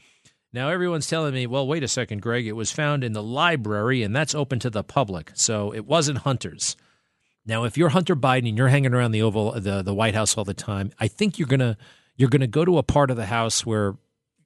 [0.52, 2.48] Now everyone's telling me, well, wait a second, Greg.
[2.48, 6.20] It was found in the library, and that's open to the public, so it wasn't
[6.20, 6.76] Hunter's.
[7.48, 10.38] Now, if you're Hunter Biden and you're hanging around the Oval, the the White House
[10.38, 11.78] all the time, I think you're gonna
[12.18, 13.96] you're gonna go to a part of the house where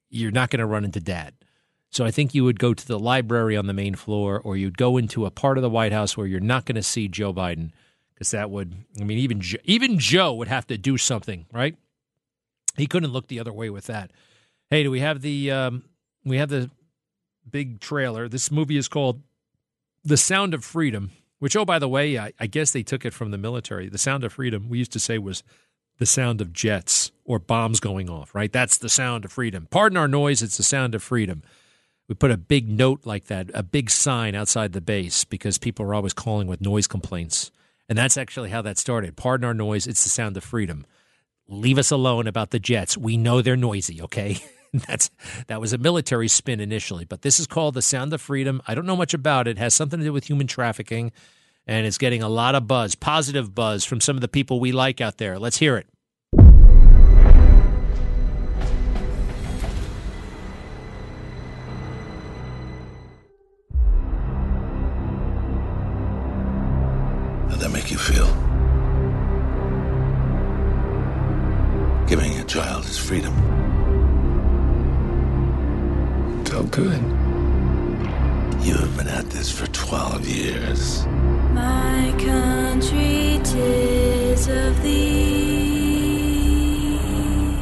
[0.09, 1.33] you're not gonna run into Dad.
[1.91, 4.77] So I think you would go to the library on the main floor, or you'd
[4.77, 7.33] go into a part of the White House where you're not going to see Joe
[7.33, 7.71] Biden,
[8.13, 11.75] because that would, I mean, even even Joe would have to do something, right?
[12.77, 14.11] He couldn't look the other way with that.
[14.69, 15.83] Hey, do we have the um,
[16.23, 16.69] we have the
[17.49, 18.29] big trailer?
[18.29, 19.21] This movie is called
[20.05, 23.13] The Sound of Freedom, which, oh, by the way, I, I guess they took it
[23.13, 23.89] from the military.
[23.89, 25.43] The Sound of Freedom, we used to say was
[25.99, 28.51] the sound of jets or bombs going off, right?
[28.51, 29.67] That's the sound of freedom.
[29.69, 31.43] Pardon our noise, it's the sound of freedom
[32.11, 35.85] we put a big note like that, a big sign outside the base because people
[35.85, 37.51] are always calling with noise complaints.
[37.87, 39.15] And that's actually how that started.
[39.15, 40.85] Pardon our noise, it's the sound of freedom.
[41.47, 42.97] Leave us alone about the jets.
[42.97, 44.43] We know they're noisy, okay?
[44.87, 45.09] that's
[45.47, 48.61] that was a military spin initially, but this is called the sound of freedom.
[48.67, 49.51] I don't know much about it.
[49.51, 51.11] it has something to do with human trafficking
[51.67, 54.71] and it's getting a lot of buzz, positive buzz from some of the people we
[54.71, 55.37] like out there.
[55.37, 55.87] Let's hear it.
[67.49, 68.27] How'd that make you feel?
[72.07, 73.50] Giving a child his freedom.
[76.71, 77.01] Good.
[78.63, 81.05] You have been at this for 12 years.
[81.51, 85.11] My country tis of thee.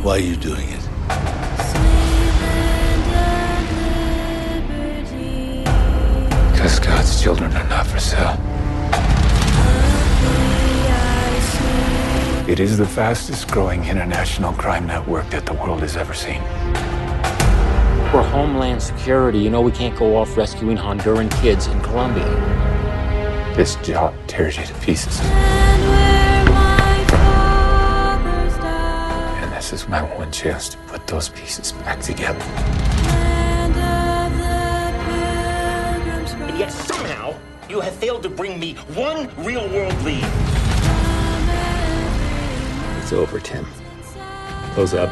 [0.04, 0.82] Why are you doing it?
[1.72, 5.64] Sweet land of liberty.
[6.52, 8.38] Because God's children are not for sale.
[12.48, 16.44] It is the fastest growing international crime network that the world has ever seen.
[18.12, 22.26] For Homeland Security, you know we can't go off rescuing Honduran kids in Colombia.
[23.56, 25.20] This job tears you to pieces.
[25.22, 26.80] And my.
[29.44, 32.40] And this is my one chance to put those pieces back together.
[33.10, 37.36] Land of the pilgrims And yet somehow
[37.70, 40.26] you have failed to bring me one real world lead.
[43.04, 43.68] It's over, Tim.
[44.74, 45.10] Close up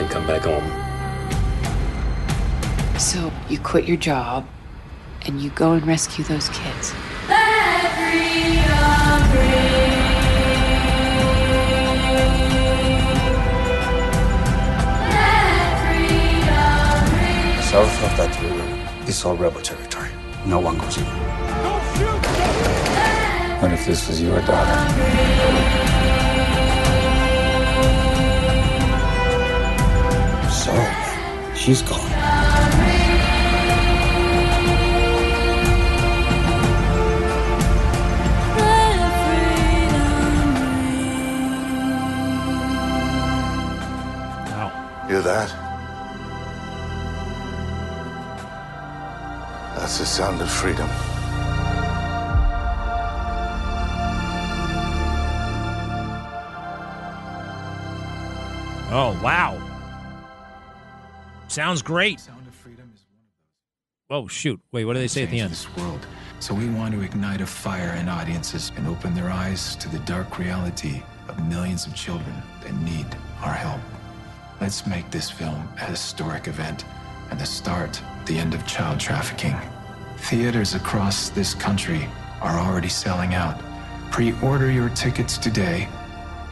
[0.00, 0.83] and come back home.
[2.98, 4.46] So you quit your job
[5.26, 6.94] and you go and rescue those kids.
[17.70, 20.10] South of that river is all rebel territory.
[20.46, 21.04] No one goes in.
[23.60, 24.78] What if this was your daughter?
[30.48, 32.23] So, she's gone.
[45.14, 45.48] Hear that?
[49.76, 50.88] That's the sound of freedom.
[58.90, 59.56] Oh, wow.
[61.46, 62.18] Sounds great.
[62.18, 63.04] Sound of freedom is
[64.08, 64.60] one of Oh, shoot.
[64.72, 65.52] Wait, what do they say at the end?
[65.52, 66.04] This world.
[66.40, 70.00] So we want to ignite a fire in audiences and open their eyes to the
[70.00, 73.06] dark reality of millions of children that need
[73.44, 73.80] our help.
[74.60, 76.84] Let's make this film a historic event
[77.30, 79.56] and the start, the end of child trafficking.
[80.18, 82.08] Theaters across this country
[82.40, 83.60] are already selling out.
[84.10, 85.88] Pre-order your tickets today,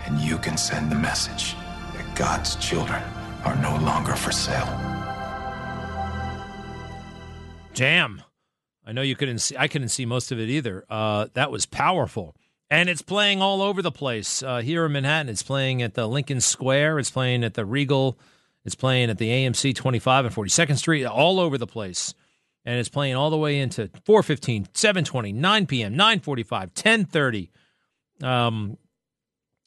[0.04, 1.54] and you can send the message
[1.94, 3.02] that God's children
[3.44, 4.66] are no longer for sale.
[7.74, 8.22] Damn.
[8.84, 9.56] I know you couldn't see.
[9.56, 10.84] I couldn't see most of it either.
[10.90, 12.34] Uh, that was powerful,
[12.72, 15.28] and it's playing all over the place uh, here in Manhattan.
[15.28, 17.00] It's playing at the Lincoln Square.
[17.00, 18.18] It's playing at the Regal.
[18.64, 21.04] It's playing at the AMC 25 and 42nd Street.
[21.04, 22.14] All over the place,
[22.64, 28.26] and it's playing all the way into 4:15, 7:20, 9 p.m., 9:45, 10:30.
[28.26, 28.78] Um,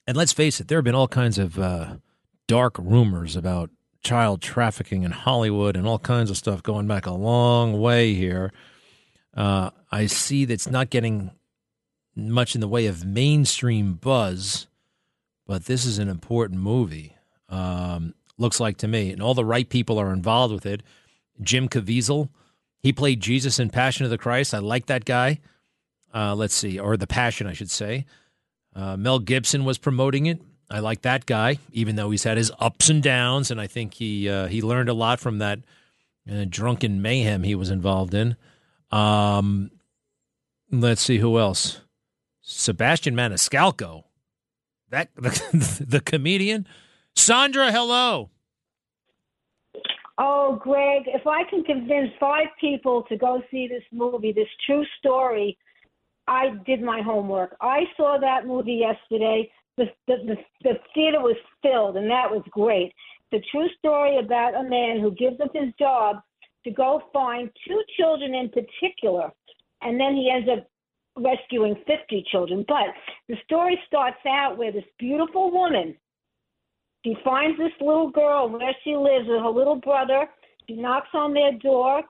[0.07, 1.97] and let's face it, there have been all kinds of uh,
[2.47, 3.69] dark rumors about
[4.01, 8.51] child trafficking in Hollywood and all kinds of stuff going back a long way here.
[9.35, 11.29] Uh, I see that's not getting
[12.15, 14.67] much in the way of mainstream buzz,
[15.45, 17.15] but this is an important movie.
[17.49, 20.81] Um, looks like to me, and all the right people are involved with it.
[21.41, 22.29] Jim Caviezel,
[22.79, 24.53] he played Jesus in Passion of the Christ.
[24.53, 25.39] I like that guy.
[26.13, 28.05] Uh, let's see, or the Passion, I should say.
[28.73, 30.41] Uh, Mel Gibson was promoting it.
[30.69, 33.93] I like that guy, even though he's had his ups and downs, and I think
[33.93, 35.59] he uh, he learned a lot from that
[36.31, 38.35] uh, drunken mayhem he was involved in.
[38.91, 39.69] Um,
[40.71, 41.81] let's see who else.
[42.47, 44.03] Sebastian Maniscalco,
[44.89, 46.67] that the, the comedian.
[47.15, 48.29] Sandra, hello.
[50.19, 54.85] Oh, Greg, if I can convince five people to go see this movie, this true
[54.99, 55.57] story,
[56.27, 57.57] I did my homework.
[57.61, 59.51] I saw that movie yesterday.
[59.77, 62.93] The, the, the, the theater was filled, and that was great.
[63.31, 66.17] The true story about a man who gives up his job
[66.63, 69.31] to go find two children in particular,
[69.81, 70.67] and then he ends up
[71.17, 72.65] rescuing 50 children.
[72.67, 72.87] But
[73.27, 75.95] the story starts out where this beautiful woman
[77.05, 80.27] she finds this little girl where she lives with her little brother.
[80.67, 82.01] She knocks on their door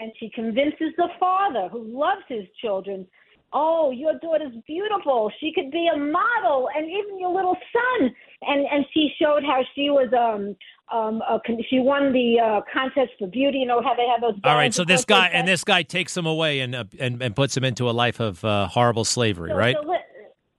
[0.00, 3.06] and she convinces the father who loves his children,
[3.54, 5.30] Oh, your daughter's beautiful.
[5.40, 8.10] She could be a model and even your little son.
[8.42, 10.56] And and she showed how she was um
[10.96, 11.38] um a,
[11.68, 13.58] she won the uh, contest for beauty.
[13.58, 14.34] You know how they have those.
[14.44, 17.36] All right, so this guy and this guy takes him away and uh, and and
[17.36, 19.76] puts him into a life of uh, horrible slavery, So- right?
[19.80, 19.98] So, li-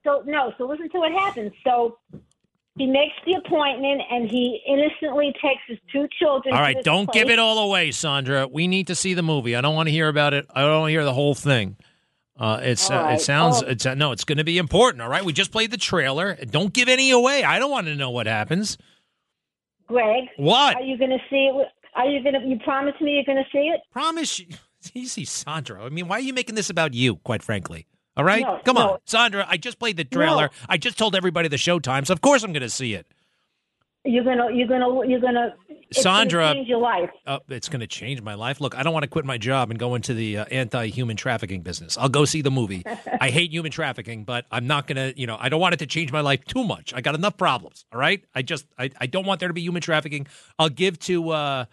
[0.05, 1.51] so no, so listen to what happens.
[1.63, 1.97] So
[2.77, 6.53] he makes the appointment and he innocently takes his two children.
[6.53, 8.47] All right, don't give it all away, Sandra.
[8.47, 9.55] We need to see the movie.
[9.55, 10.45] I don't want to hear about it.
[10.53, 11.77] I don't want to hear the whole thing.
[12.37, 13.67] Uh, it's uh, it sounds Oh.
[13.67, 15.01] it's uh, no, it's going to be important.
[15.01, 16.35] All right, we just played the trailer.
[16.49, 17.43] Don't give any away.
[17.43, 18.77] I don't want to know what happens.
[19.87, 20.25] Greg.
[20.37, 20.75] What?
[20.77, 21.67] Are you going to see it?
[21.95, 22.39] Are you gonna?
[22.43, 23.81] You promise me you're gonna see it?
[23.91, 24.47] Promise you.
[24.95, 25.85] Easy, Sandra.
[25.85, 27.85] I mean, why are you making this about you, quite frankly?
[28.17, 28.41] All right?
[28.41, 28.89] No, Come no.
[28.93, 28.99] on.
[29.05, 30.45] Sandra, I just played the trailer.
[30.45, 30.49] No.
[30.69, 32.09] I just told everybody the show times.
[32.09, 33.07] Of course I'm going to see it.
[34.05, 34.51] You're gonna.
[34.53, 35.07] You're gonna.
[35.07, 35.55] You're gonna.
[35.89, 37.09] It's Sandra- Gonna change your life.
[37.25, 38.59] Uh, it's going to change my life.
[38.59, 41.61] Look, I don't want to quit my job and go into the uh, anti-human trafficking
[41.61, 41.97] business.
[41.97, 42.83] I'll go see the movie.
[43.21, 45.77] I hate human trafficking, but I'm not going to, you know, I don't want it
[45.77, 46.93] to change my life too much.
[46.95, 48.23] I got enough problems, all right?
[48.33, 50.25] I just I, I don't want there to be human trafficking.
[50.57, 51.65] I'll give to uh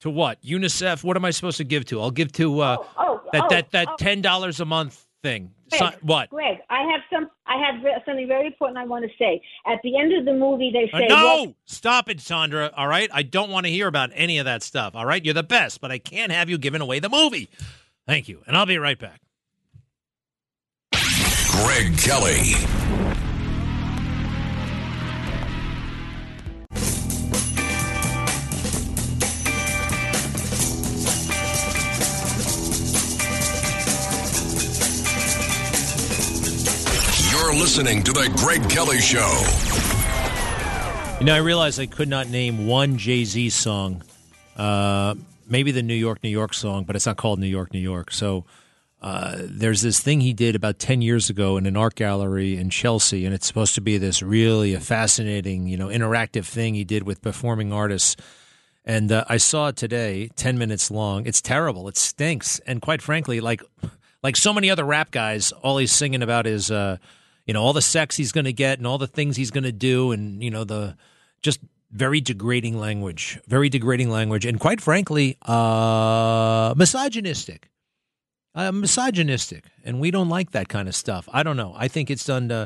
[0.00, 0.42] to what?
[0.42, 1.02] UNICEF.
[1.02, 2.00] What am I supposed to give to?
[2.00, 3.96] I'll give to uh Oh, that oh, that that oh.
[3.96, 5.50] $10 a month thing.
[5.70, 6.30] Greg, So- what?
[6.30, 7.28] Greg, I have some.
[7.46, 9.40] I have something very important I want to say.
[9.66, 12.72] At the end of the movie, they Uh, say, no, well, stop it, Sandra.
[12.76, 14.94] All right, I don't want to hear about any of that stuff.
[14.94, 17.48] All right, you're the best, but I can't have you giving away the movie.
[18.06, 19.20] Thank you, and I'll be right back.
[20.92, 22.85] Greg Kelly.
[37.66, 39.26] Listening to The Greg Kelly Show.
[41.18, 44.04] You know, I realized I could not name one Jay Z song.
[44.56, 45.16] Uh,
[45.48, 48.12] maybe the New York, New York song, but it's not called New York, New York.
[48.12, 48.44] So
[49.02, 52.70] uh, there's this thing he did about 10 years ago in an art gallery in
[52.70, 56.84] Chelsea, and it's supposed to be this really a fascinating, you know, interactive thing he
[56.84, 58.14] did with performing artists.
[58.84, 61.26] And uh, I saw it today, 10 minutes long.
[61.26, 61.88] It's terrible.
[61.88, 62.60] It stinks.
[62.60, 63.60] And quite frankly, like
[64.22, 66.98] like so many other rap guys, all he's singing about is uh,
[67.46, 69.64] you know, all the sex he's going to get and all the things he's going
[69.64, 70.96] to do and you know the
[71.42, 77.70] just very degrading language, very degrading language and quite frankly, uh misogynistic.
[78.54, 81.28] Uh, misogynistic, and we don't like that kind of stuff.
[81.30, 81.74] I don't know.
[81.76, 82.64] I think it's done uh,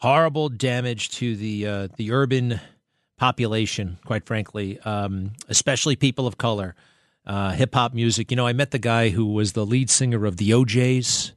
[0.00, 2.60] horrible damage to the uh, the urban
[3.18, 3.98] population.
[4.04, 6.74] Quite frankly, um, especially people of color.
[7.24, 8.32] Uh, Hip hop music.
[8.32, 11.34] You know, I met the guy who was the lead singer of the O'Jays.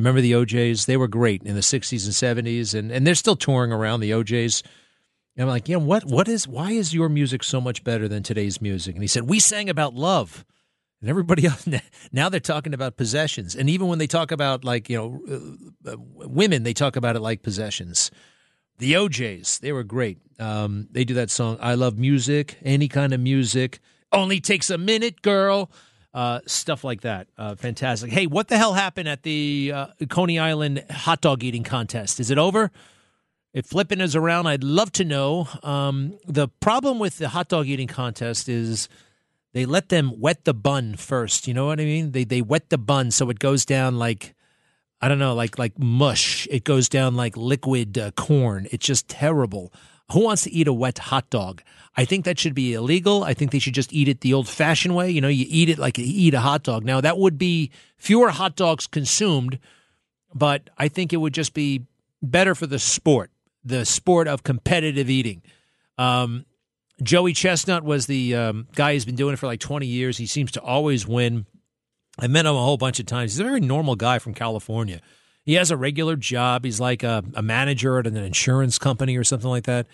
[0.00, 0.86] Remember the O'Jays?
[0.86, 4.14] They were great in the '60s and '70s, and and they're still touring around the
[4.14, 4.62] O'Jays.
[5.36, 8.22] And I'm like, yeah, what what is why is your music so much better than
[8.22, 8.94] today's music?
[8.94, 10.46] And he said, we sang about love.
[11.02, 11.68] And everybody else
[12.12, 15.20] now they're talking about possessions, and even when they talk about like you know
[15.86, 18.10] uh, uh, women, they talk about it like possessions.
[18.78, 20.16] The O'Jays, they were great.
[20.38, 23.80] Um, they do that song, "I Love Music," any kind of music.
[24.12, 25.70] Only takes a minute, girl.
[26.12, 27.28] Uh, stuff like that.
[27.38, 28.10] Uh, fantastic.
[28.10, 32.18] Hey, what the hell happened at the uh, Coney Island hot dog eating contest?
[32.18, 32.72] Is it over?
[33.52, 35.48] If flipping is around, I'd love to know.
[35.62, 38.88] Um, the problem with the hot dog eating contest is
[39.52, 41.48] they let them wet the bun first.
[41.48, 42.12] You know what I mean?
[42.12, 44.34] They they wet the bun so it goes down like
[45.00, 46.46] I don't know, like like mush.
[46.50, 48.68] It goes down like liquid uh, corn.
[48.70, 49.72] It's just terrible.
[50.12, 51.62] Who wants to eat a wet hot dog?
[51.96, 53.24] I think that should be illegal.
[53.24, 55.10] I think they should just eat it the old-fashioned way.
[55.10, 56.84] You know, you eat it like you eat a hot dog.
[56.84, 59.58] Now that would be fewer hot dogs consumed,
[60.34, 61.84] but I think it would just be
[62.22, 63.30] better for the sport,
[63.64, 65.42] the sport of competitive eating.
[65.98, 66.46] Um,
[67.02, 70.18] Joey Chestnut was the um, guy who's been doing it for like 20 years.
[70.18, 71.46] He seems to always win.
[72.18, 73.32] I met him a whole bunch of times.
[73.32, 75.00] He's a very normal guy from California.
[75.44, 76.64] He has a regular job.
[76.64, 79.86] He's like a, a manager at an insurance company or something like that.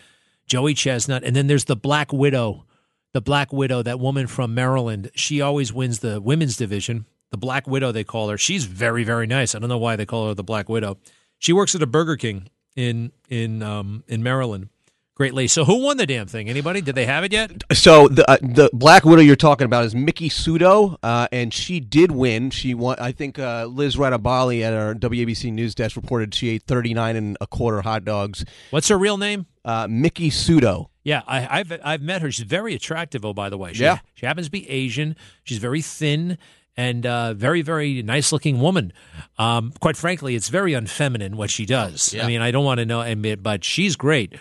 [0.47, 1.25] Joey Chestnut.
[1.25, 2.65] And then there's the Black Widow.
[3.13, 5.11] The Black Widow, that woman from Maryland.
[5.15, 7.07] She always wins the women's division.
[7.31, 8.37] The Black Widow, they call her.
[8.37, 9.55] She's very, very nice.
[9.55, 10.99] I don't know why they call her the Black Widow.
[11.39, 14.69] She works at a Burger King in in um, in Maryland.
[15.17, 15.49] Great lady.
[15.49, 16.47] So who won the damn thing?
[16.51, 16.83] Anybody?
[16.83, 17.63] Did they have it yet?
[17.73, 21.81] So the uh, the Black Widow you're talking about is Miki Sudo, uh, and she
[21.81, 22.51] did win.
[22.51, 22.97] She won.
[23.01, 27.39] I think uh, Liz Radabali at our WABC news desk reported she ate 39 and
[27.41, 28.45] a quarter hot dogs.
[28.69, 29.47] What's her real name?
[29.65, 30.89] Uh, Miki Sudo.
[31.03, 32.31] Yeah, I, I've I've met her.
[32.31, 33.25] She's very attractive.
[33.25, 34.01] Oh, by the way, she, Yeah.
[34.17, 35.17] she happens to be Asian.
[35.45, 36.37] She's very thin
[36.77, 38.93] and uh, very very nice looking woman.
[39.39, 42.15] Um, quite frankly, it's very unfeminine what she does.
[42.15, 44.35] I mean, I don't want to know admit, but she's great.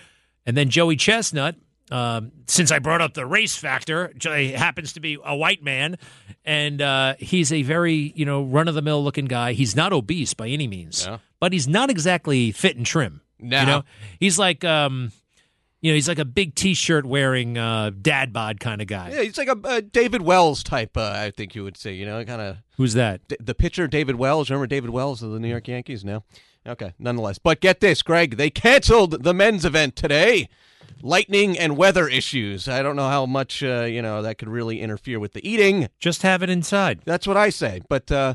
[0.46, 1.56] And then Joey Chestnut.
[1.92, 6.00] Um, since I brought up the race factor, Joey happens to be a white man,
[6.44, 9.54] and uh, he's a very you know run of the mill looking guy.
[9.54, 11.08] He's not obese by any means,
[11.40, 13.22] but he's not exactly fit and trim.
[13.40, 13.60] No.
[13.60, 13.84] You know,
[14.20, 15.12] he's like um,
[15.86, 19.12] you know, he's like a big T-shirt wearing uh, dad bod kind of guy.
[19.12, 20.98] Yeah, he's like a, uh David Wells type.
[20.98, 21.94] Uh, I think you would say.
[21.94, 22.58] You know, kind of.
[22.78, 23.22] Who's that?
[23.40, 24.50] the pitcher David Wells.
[24.50, 26.04] Remember David Wells of the New York Yankees?
[26.04, 26.24] No.
[26.68, 27.38] Okay, nonetheless.
[27.38, 28.38] But get this, Greg.
[28.38, 30.50] They canceled the men's event today.
[31.02, 32.68] Lightning and weather issues.
[32.68, 35.90] I don't know how much uh, you know that could really interfere with the eating.
[36.00, 37.02] Just have it inside.
[37.06, 37.82] That's what I say.
[37.90, 38.34] But uh,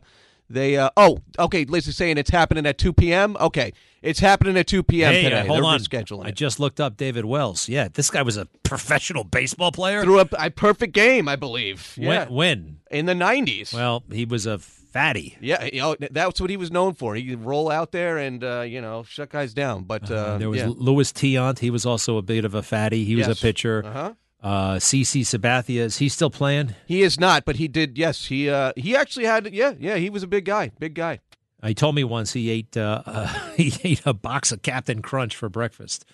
[0.48, 1.64] They uh, oh okay.
[1.64, 3.36] Liz is saying it's happening at two p.m.
[3.40, 3.72] Okay,
[4.02, 5.12] it's happening at two p.m.
[5.12, 5.40] Hey, today.
[5.40, 5.80] uh, hold They're on.
[5.80, 6.34] rescheduling I it.
[6.36, 7.68] just looked up David Wells.
[7.68, 10.04] Yeah, this guy was a professional baseball player.
[10.04, 11.94] threw up a perfect game, I believe.
[11.96, 12.32] Yeah, When?
[12.32, 12.76] when?
[12.90, 13.72] in the nineties.
[13.72, 14.60] Well, he was a
[14.90, 15.36] fatty.
[15.40, 17.14] Yeah, you know, that's what he was known for.
[17.14, 19.84] He could roll out there and uh, you know shut guys down.
[19.84, 20.70] But uh, there was yeah.
[20.74, 21.58] Luis Tiant.
[21.58, 23.04] He was also a bit of a fatty.
[23.04, 23.82] He was a pitcher.
[23.84, 24.14] Uh-huh.
[24.42, 26.74] Uh, CC Sabathia, is he still playing?
[26.86, 27.98] He is not, but he did.
[27.98, 29.52] Yes, he uh, he actually had.
[29.52, 31.20] Yeah, yeah, he was a big guy, big guy.
[31.62, 33.26] He told me once he ate uh, uh,
[33.56, 36.04] he ate a box of Captain Crunch for breakfast.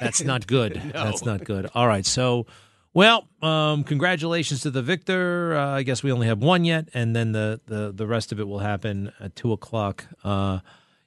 [0.00, 0.80] That's not good.
[0.94, 1.04] No.
[1.04, 1.68] That's not good.
[1.74, 2.46] All right, so
[2.94, 5.56] well, um, congratulations to the victor.
[5.56, 8.38] Uh, I guess we only have one yet, and then the the the rest of
[8.40, 10.06] it will happen at two o'clock.
[10.22, 10.60] Uh,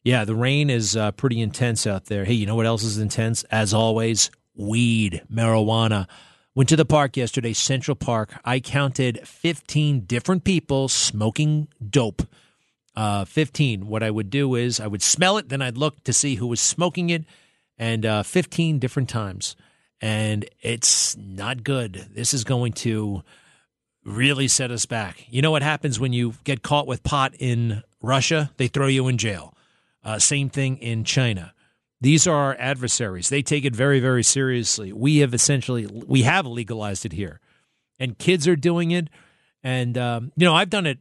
[0.03, 2.25] yeah, the rain is uh, pretty intense out there.
[2.25, 3.43] Hey, you know what else is intense?
[3.45, 6.07] As always, weed, marijuana.
[6.55, 8.33] Went to the park yesterday, Central Park.
[8.43, 12.23] I counted 15 different people smoking dope.
[12.95, 13.85] Uh, 15.
[13.85, 16.47] What I would do is I would smell it, then I'd look to see who
[16.47, 17.25] was smoking it,
[17.77, 19.55] and uh, 15 different times.
[20.01, 22.07] And it's not good.
[22.13, 23.23] This is going to
[24.03, 25.25] really set us back.
[25.29, 28.51] You know what happens when you get caught with pot in Russia?
[28.57, 29.53] They throw you in jail.
[30.03, 31.53] Uh, same thing in China.
[31.99, 33.29] These are our adversaries.
[33.29, 34.93] They take it very, very seriously.
[34.93, 37.39] We have essentially we have legalized it here,
[37.99, 39.09] and kids are doing it.
[39.63, 40.99] And um, you know, I've done it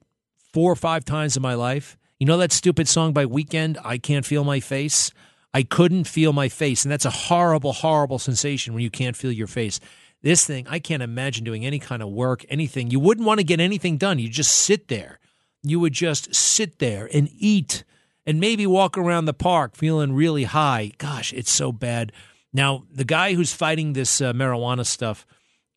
[0.53, 1.99] four or five times in my life.
[2.18, 5.12] You know that stupid song by Weeknd, "I Can't Feel My Face."
[5.57, 9.32] I couldn't feel my face, and that's a horrible, horrible sensation when you can't feel
[9.32, 9.80] your face.
[10.20, 12.90] This thing, I can't imagine doing any kind of work, anything.
[12.90, 14.18] You wouldn't want to get anything done.
[14.18, 15.18] You just sit there.
[15.62, 17.84] You would just sit there and eat
[18.26, 20.92] and maybe walk around the park feeling really high.
[20.98, 22.12] Gosh, it's so bad.
[22.52, 25.26] Now, the guy who's fighting this uh, marijuana stuff,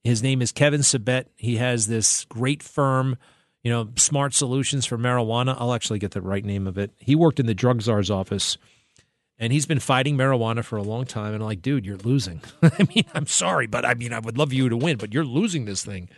[0.03, 1.27] his name is Kevin Sabet.
[1.37, 3.17] He has this great firm,
[3.63, 5.55] you know, Smart Solutions for Marijuana.
[5.57, 6.91] I'll actually get the right name of it.
[6.97, 8.57] He worked in the drug czar's office
[9.39, 11.33] and he's been fighting marijuana for a long time.
[11.33, 12.41] And I'm like, dude, you're losing.
[12.61, 15.23] I mean, I'm sorry, but I mean, I would love you to win, but you're
[15.23, 16.09] losing this thing.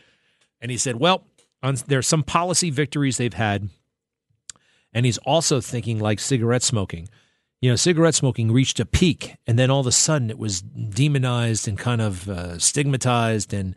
[0.59, 1.23] And he said, well,
[1.61, 3.69] on, there's some policy victories they've had.
[4.93, 7.07] And he's also thinking like cigarette smoking.
[7.61, 10.61] You know, cigarette smoking reached a peak, and then all of a sudden it was
[10.61, 13.75] demonized and kind of uh, stigmatized, and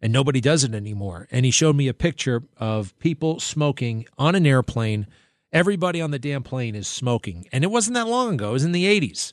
[0.00, 1.28] and nobody does it anymore.
[1.30, 5.06] And he showed me a picture of people smoking on an airplane.
[5.52, 8.50] Everybody on the damn plane is smoking, and it wasn't that long ago.
[8.50, 9.32] It was in the '80s.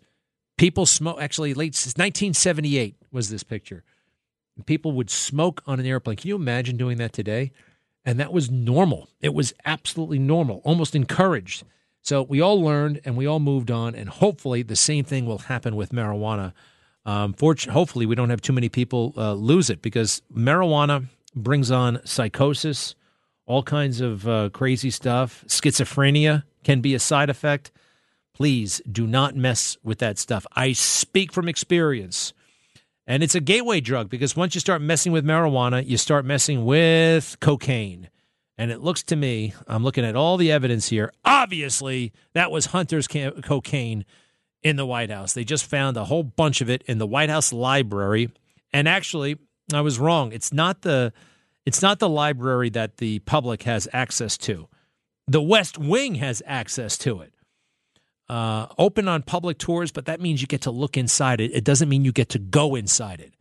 [0.57, 1.19] People smoke.
[1.19, 3.83] Actually, late 1978 was this picture.
[4.65, 6.17] People would smoke on an airplane.
[6.17, 7.51] Can you imagine doing that today?
[8.05, 9.09] And that was normal.
[9.21, 11.63] It was absolutely normal, almost encouraged.
[12.01, 15.39] So we all learned and we all moved on, and hopefully the same thing will
[15.39, 16.53] happen with marijuana.
[17.05, 21.05] Um, hopefully, we don't have too many people uh, lose it because marijuana
[21.35, 22.95] brings on psychosis,
[23.45, 25.43] all kinds of uh, crazy stuff.
[25.47, 27.71] Schizophrenia can be a side effect.
[28.33, 30.45] Please do not mess with that stuff.
[30.53, 32.33] I speak from experience.
[33.05, 36.63] And it's a gateway drug because once you start messing with marijuana, you start messing
[36.63, 38.09] with cocaine.
[38.57, 41.11] And it looks to me, I'm looking at all the evidence here.
[41.25, 44.05] Obviously, that was Hunter's ca- cocaine
[44.61, 45.33] in the White House.
[45.33, 48.29] They just found a whole bunch of it in the White House library.
[48.71, 49.37] And actually,
[49.73, 50.31] I was wrong.
[50.31, 51.11] It's not the
[51.65, 54.67] it's not the library that the public has access to.
[55.27, 57.33] The West Wing has access to it
[58.29, 61.51] uh, open on public tours, but that means you get to look inside it.
[61.53, 63.33] It doesn't mean you get to go inside it.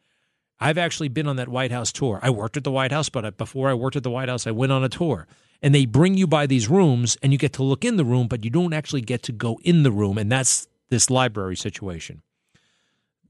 [0.60, 2.20] I've actually been on that White House tour.
[2.22, 4.52] I worked at the White House, but before I worked at the White House, I
[4.52, 5.26] went on a tour.
[5.60, 8.28] And they bring you by these rooms, and you get to look in the room,
[8.28, 10.18] but you don't actually get to go in the room.
[10.18, 12.22] And that's this library situation.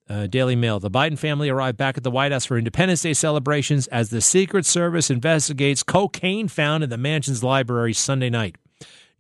[0.09, 0.81] Uh, Daily Mail.
[0.81, 4.21] The Biden family arrived back at the White House for Independence Day celebrations as the
[4.21, 8.57] Secret Service investigates cocaine found in the mansion's library Sunday night.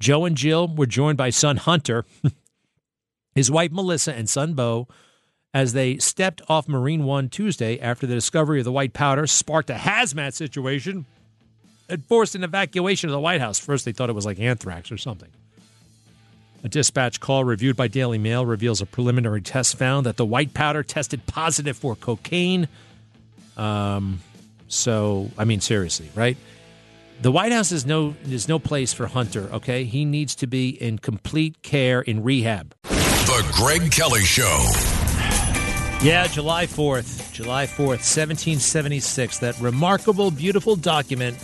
[0.00, 2.04] Joe and Jill were joined by son Hunter,
[3.34, 4.88] his wife Melissa, and son Beau
[5.54, 9.70] as they stepped off Marine One Tuesday after the discovery of the white powder sparked
[9.70, 11.06] a hazmat situation
[11.88, 13.58] and forced an evacuation of the White House.
[13.58, 15.28] First, they thought it was like anthrax or something.
[16.64, 20.54] A dispatch call reviewed by Daily Mail reveals a preliminary test found that the white
[20.54, 22.68] powder tested positive for cocaine.
[23.56, 24.20] Um,
[24.68, 26.36] so, I mean, seriously, right?
[27.20, 29.48] The White House is no is no place for Hunter.
[29.52, 32.74] Okay, he needs to be in complete care in rehab.
[32.82, 34.68] The Greg Kelly Show.
[36.02, 41.36] Yeah, July 4th, July 4th, 1776, that remarkable, beautiful document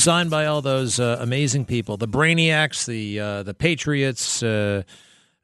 [0.00, 4.82] signed by all those uh, amazing people, the brainiacs, the uh, the patriots, uh,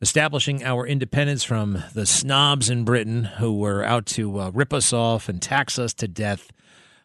[0.00, 4.92] establishing our independence from the snobs in Britain who were out to uh, rip us
[4.92, 6.50] off and tax us to death.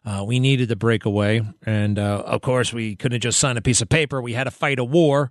[0.05, 3.61] Uh, we needed to break away, and uh, of course, we couldn't just sign a
[3.61, 4.21] piece of paper.
[4.21, 5.29] We had to fight a war,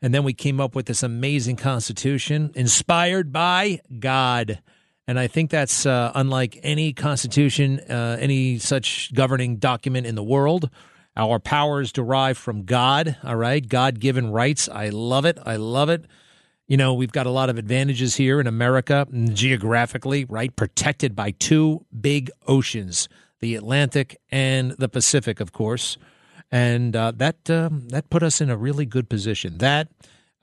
[0.00, 4.62] And then we came up with this amazing Constitution inspired by God.
[5.06, 10.22] And I think that's uh, unlike any Constitution, uh, any such governing document in the
[10.22, 10.70] world.
[11.18, 13.68] Our powers derive from God, all right?
[13.68, 14.68] God given rights.
[14.68, 15.36] I love it.
[15.44, 16.04] I love it.
[16.68, 20.54] You know, we've got a lot of advantages here in America, mm, geographically, right?
[20.54, 23.08] Protected by two big oceans,
[23.40, 25.98] the Atlantic and the Pacific, of course.
[26.52, 29.58] And uh, that um, that put us in a really good position.
[29.58, 29.88] That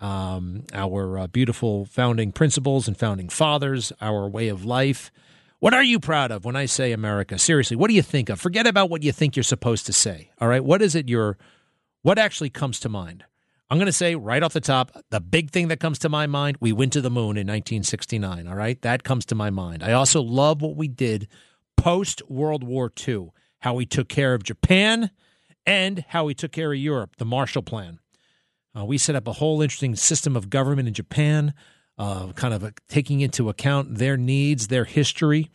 [0.02, 5.12] um, our uh, beautiful founding principles and founding fathers, our way of life.
[5.66, 7.40] What are you proud of when I say America?
[7.40, 8.40] Seriously, what do you think of?
[8.40, 10.30] Forget about what you think you're supposed to say.
[10.40, 11.10] All right, what is it?
[11.10, 11.40] Your
[12.04, 13.26] what actually comes to mind?
[13.72, 16.28] I'm going to say right off the top, the big thing that comes to my
[16.28, 18.48] mind, we went to the moon in 1969.
[18.48, 19.82] All right, that comes to my mind.
[19.82, 21.28] I also love what we did
[21.78, 25.10] post World War II, how we took care of Japan
[25.66, 27.98] and how we took care of Europe, the Marshall Plan.
[28.78, 31.56] Uh, we set up a whole interesting system of government in Japan,
[31.98, 35.50] uh, kind of uh taking into account their needs, their history,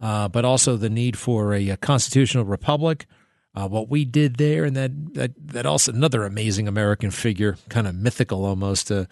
[0.00, 3.06] uh, but also the need for a, a constitutional republic.
[3.54, 7.86] Uh, what we did there, and that, that that also another amazing American figure, kind
[7.86, 9.04] of mythical almost, uh,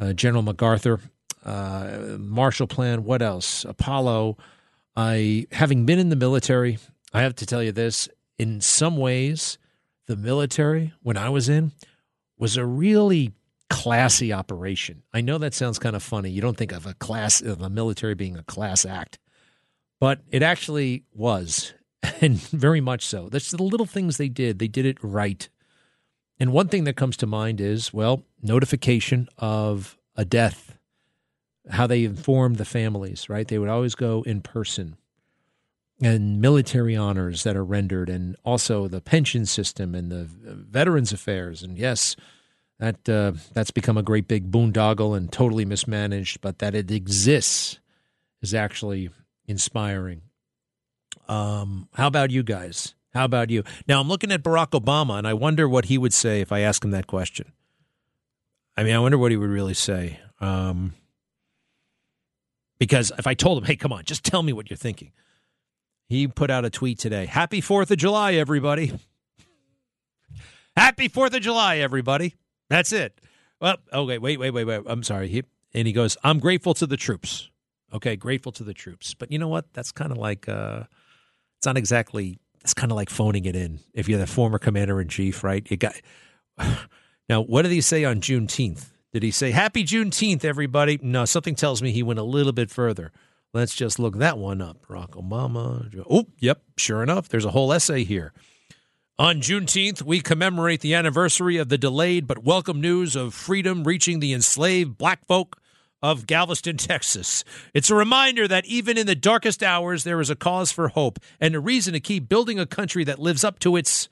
[0.00, 0.98] uh, General MacArthur,
[1.44, 3.04] uh, Marshall Plan.
[3.04, 3.64] What else?
[3.64, 4.36] Apollo.
[4.96, 6.78] I having been in the military,
[7.12, 8.08] I have to tell you this.
[8.38, 9.56] In some ways,
[10.06, 11.72] the military when I was in
[12.38, 13.32] was a really
[13.68, 15.02] classy operation.
[15.12, 16.30] I know that sounds kind of funny.
[16.30, 19.18] You don't think of a class of a military being a class act,
[20.00, 21.74] but it actually was,
[22.20, 23.28] and very much so.
[23.28, 24.58] That's the little things they did.
[24.58, 25.48] They did it right.
[26.38, 30.78] And one thing that comes to mind is, well, notification of a death,
[31.70, 33.48] how they informed the families, right?
[33.48, 34.96] They would always go in person
[36.00, 41.12] and military honors that are rendered, and also the pension system and the uh, Veterans
[41.12, 41.62] Affairs.
[41.62, 42.16] And yes,
[42.78, 47.78] that uh, that's become a great big boondoggle and totally mismanaged, but that it exists
[48.42, 49.10] is actually
[49.46, 50.22] inspiring.
[51.28, 52.94] Um, how about you guys?
[53.14, 53.64] How about you?
[53.88, 56.60] Now I'm looking at Barack Obama, and I wonder what he would say if I
[56.60, 57.52] ask him that question.
[58.76, 60.20] I mean, I wonder what he would really say.
[60.38, 60.92] Um,
[62.78, 65.12] because if I told him, "Hey, come on, just tell me what you're thinking,"
[66.08, 67.24] he put out a tweet today.
[67.24, 68.92] Happy Fourth of July, everybody!
[70.76, 72.34] Happy Fourth of July, everybody!
[72.68, 73.20] That's it.
[73.60, 74.82] Well, okay, wait, wait, wait, wait.
[74.86, 75.28] I'm sorry.
[75.28, 77.50] He, and he goes, "I'm grateful to the troops."
[77.92, 79.14] Okay, grateful to the troops.
[79.14, 79.72] But you know what?
[79.72, 80.84] That's kind of like uh,
[81.58, 82.38] it's not exactly.
[82.60, 83.80] It's kind of like phoning it in.
[83.94, 85.66] If you're the former commander in chief, right?
[85.70, 85.94] You got.
[87.28, 88.90] Now, what did he say on Juneteenth?
[89.12, 91.00] Did he say Happy Juneteenth, everybody?
[91.02, 93.10] No, something tells me he went a little bit further.
[93.52, 94.86] Let's just look that one up.
[94.86, 96.04] Barack Obama.
[96.08, 98.32] Oh, yep, sure enough, there's a whole essay here.
[99.18, 104.20] On Juneteenth, we commemorate the anniversary of the delayed but welcome news of freedom reaching
[104.20, 105.58] the enslaved black folk
[106.02, 107.42] of Galveston, Texas.
[107.72, 111.18] It's a reminder that even in the darkest hours, there is a cause for hope
[111.40, 114.10] and a reason to keep building a country that lives up to its.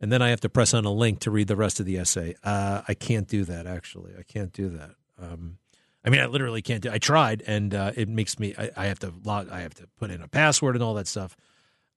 [0.00, 1.96] And then I have to press on a link to read the rest of the
[1.98, 2.36] essay.
[2.44, 4.12] Uh, I can't do that, actually.
[4.16, 4.92] I can't do that.
[5.20, 5.58] Um,
[6.04, 6.92] I mean, I literally can't do.
[6.92, 8.54] I tried, and uh, it makes me.
[8.56, 9.50] I, I have to log.
[9.50, 11.36] I have to put in a password and all that stuff.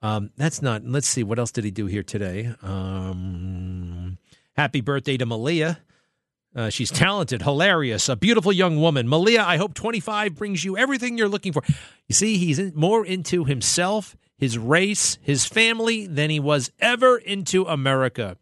[0.02, 0.86] Um, that's not.
[0.86, 1.24] Let's see.
[1.24, 2.54] What else did he do here today?
[2.62, 4.18] Um,
[4.56, 5.80] happy birthday to Malia.
[6.56, 9.08] Uh, she's talented, hilarious, a beautiful young woman.
[9.08, 11.62] Malia, I hope 25 brings you everything you're looking for.
[12.08, 17.18] You see, he's in, more into himself, his race, his family than he was ever
[17.18, 18.38] into America.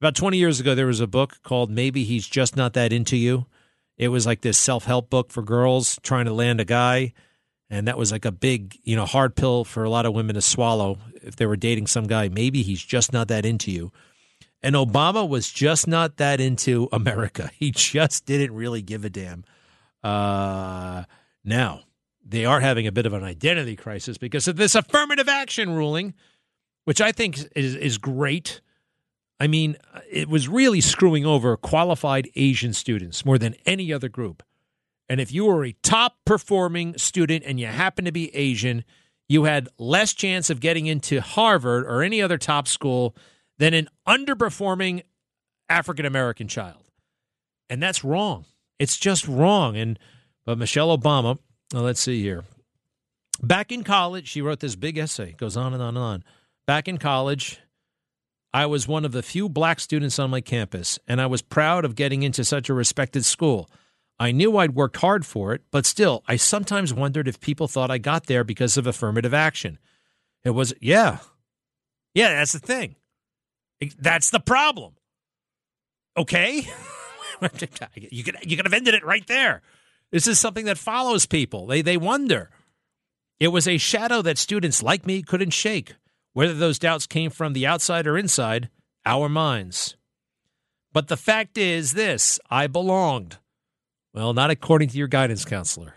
[0.00, 3.16] About 20 years ago, there was a book called Maybe He's Just Not That Into
[3.16, 3.46] You.
[3.96, 7.14] It was like this self help book for girls trying to land a guy.
[7.72, 10.34] And that was like a big, you know, hard pill for a lot of women
[10.34, 12.28] to swallow if they were dating some guy.
[12.28, 13.90] Maybe he's just not that into you.
[14.62, 17.50] And Obama was just not that into America.
[17.58, 19.44] He just didn't really give a damn.
[20.04, 21.04] Uh,
[21.44, 21.80] now,
[22.22, 26.12] they are having a bit of an identity crisis because of this affirmative action ruling,
[26.84, 28.60] which I think is, is great.
[29.40, 29.78] I mean,
[30.10, 34.42] it was really screwing over qualified Asian students more than any other group.
[35.08, 38.84] And if you were a top performing student and you happen to be Asian,
[39.28, 43.16] you had less chance of getting into Harvard or any other top school
[43.58, 45.02] than an underperforming
[45.68, 46.82] African American child.
[47.68, 48.44] And that's wrong.
[48.78, 49.76] It's just wrong.
[49.76, 49.98] And
[50.44, 51.38] but Michelle Obama,
[51.72, 52.44] well, let's see here.
[53.42, 55.30] Back in college, she wrote this big essay.
[55.30, 56.24] It goes on and on and on.
[56.66, 57.60] Back in college,
[58.52, 61.84] I was one of the few black students on my campus, and I was proud
[61.84, 63.68] of getting into such a respected school.
[64.22, 67.90] I knew I'd worked hard for it, but still, I sometimes wondered if people thought
[67.90, 69.80] I got there because of affirmative action.
[70.44, 71.18] It was, yeah.
[72.14, 72.94] Yeah, that's the thing.
[73.98, 74.94] That's the problem.
[76.16, 76.68] Okay?
[77.96, 79.60] you could you could have ended it right there.
[80.12, 81.66] This is something that follows people.
[81.66, 82.50] They they wonder.
[83.40, 85.96] It was a shadow that students like me couldn't shake.
[86.32, 88.68] Whether those doubts came from the outside or inside,
[89.04, 89.96] our minds.
[90.92, 93.38] But the fact is this I belonged.
[94.14, 95.94] Well, not according to your guidance counselor.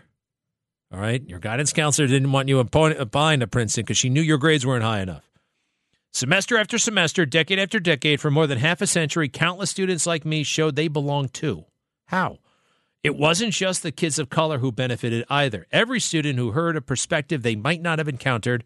[0.92, 1.22] All right?
[1.28, 4.84] Your guidance counselor didn't want you applying to Princeton because she knew your grades weren't
[4.84, 5.30] high enough.
[6.12, 10.24] Semester after semester, decade after decade, for more than half a century, countless students like
[10.24, 11.66] me showed they belonged too.
[12.06, 12.38] How?
[13.02, 15.66] It wasn't just the kids of color who benefited either.
[15.70, 18.64] Every student who heard a perspective they might not have encountered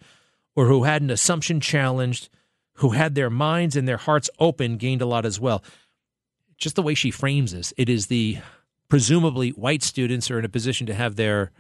[0.55, 2.29] or who had an assumption challenged,
[2.75, 5.65] who had their minds and their hearts open, gained a lot as well.
[6.57, 8.39] Just the way she frames this, it is the
[8.91, 11.53] presumably white students are in a position to have their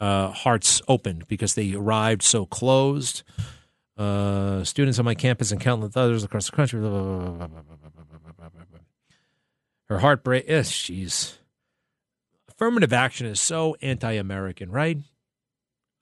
[0.00, 3.22] uh, hearts opened because they arrived so closed.
[3.96, 6.80] Uh, students on my campus and countless others across the country.
[6.80, 7.58] Blah, blah, blah,
[9.84, 10.46] Her heartbreak.
[10.48, 11.38] Yes, she's
[12.48, 14.98] affirmative action is so anti-American, right?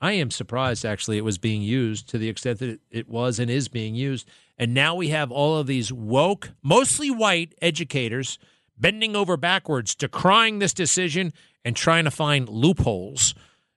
[0.01, 3.51] I am surprised actually it was being used to the extent that it was and
[3.51, 4.29] is being used.
[4.57, 8.39] And now we have all of these woke, mostly white educators
[8.81, 11.33] bending over backwards, decrying this decision
[11.65, 13.35] and trying to find loopholes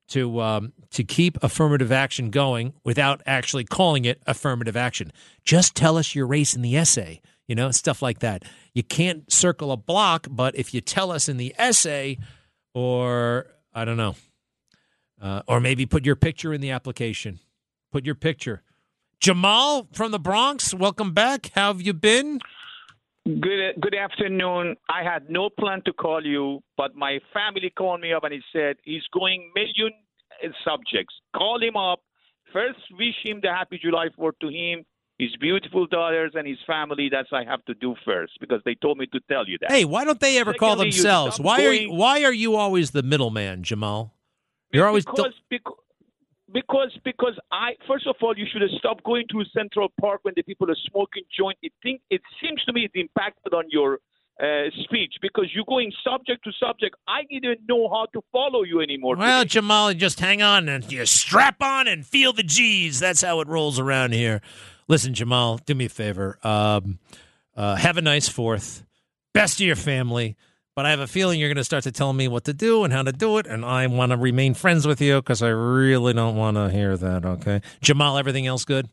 [0.10, 5.12] to um, to keep affirmative action going without actually calling it affirmative action.
[5.44, 8.44] Just tell us your race in the essay, you know, stuff like that.
[8.74, 12.18] You can't circle a block, but if you tell us in the essay,
[12.74, 14.16] or I don't know,
[15.22, 17.40] uh, or maybe put your picture in the application.
[17.92, 18.64] Put your picture.
[19.20, 21.52] Jamal from the Bronx, welcome back.
[21.54, 22.40] How have you been?
[23.26, 24.76] Good good afternoon.
[24.90, 28.42] I had no plan to call you, but my family called me up and he
[28.52, 29.94] said he's going million
[30.66, 31.14] subjects.
[31.36, 32.00] Call him up.
[32.52, 34.84] First, wish him the happy July 4th to him,
[35.20, 37.10] his beautiful daughters, and his family.
[37.12, 39.72] That's what I have to do first because they told me to tell you that.
[39.72, 41.40] Hey, why don't they ever call Secondly, you themselves?
[41.40, 44.16] Why are you, why are you always the middleman, Jamal?
[44.74, 45.76] You're always because because
[46.54, 50.34] because because I first of all you should have stopped going to Central Park when
[50.36, 51.58] the people are smoking joint.
[51.62, 54.00] It think it seems to me it impacted on your
[54.42, 56.96] uh, speech because you're going subject to subject.
[57.08, 59.16] I didn't know how to follow you anymore.
[59.16, 63.00] Well, Jamal, just hang on and you strap on and feel the G's.
[63.00, 64.42] That's how it rolls around here.
[64.88, 66.40] Listen, Jamal, do me a favor.
[66.44, 67.00] Um,
[67.56, 68.84] uh, have a nice fourth.
[69.34, 70.36] Best of your family.
[70.76, 72.86] But I have a feeling you're going to start to tell me what to do
[72.86, 75.50] and how to do it, and I want to remain friends with you because I
[75.50, 77.26] really don't want to hear that.
[77.26, 78.88] Okay, Jamal, everything else good?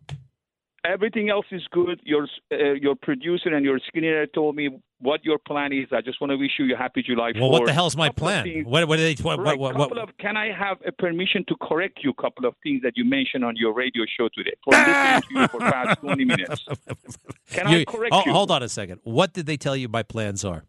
[0.85, 2.01] Everything else is good.
[2.05, 4.71] Your uh, your producer and your screenwriter told me
[5.01, 5.87] what your plan is.
[5.93, 7.31] I just want to wish you a happy July.
[7.37, 7.67] Well, what 4th.
[7.67, 8.45] the hell's my plan?
[8.45, 9.23] things- What, what do they?
[9.23, 12.21] What, Right, what, what, couple of, can I have a permission to correct you a
[12.23, 14.55] couple of things that you mentioned on your radio show today?
[14.65, 16.65] For listening to you for past 20 minutes.
[17.53, 18.33] Can You- I correct oh, you?
[18.33, 19.01] Hold on a second.
[19.05, 20.65] What did they tell you my plans are?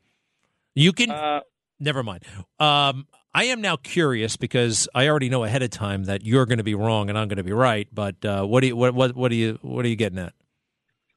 [0.80, 1.12] You can.
[1.12, 1.42] Uh,
[1.80, 2.24] never mind.
[2.58, 6.60] Um, I am now curious because I already know ahead of time that you're going
[6.60, 7.88] to be wrong and I'm going to be right.
[7.92, 10.34] But uh, what do you what what what do you what are you getting at?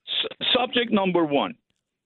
[0.08, 1.54] S- subject number one.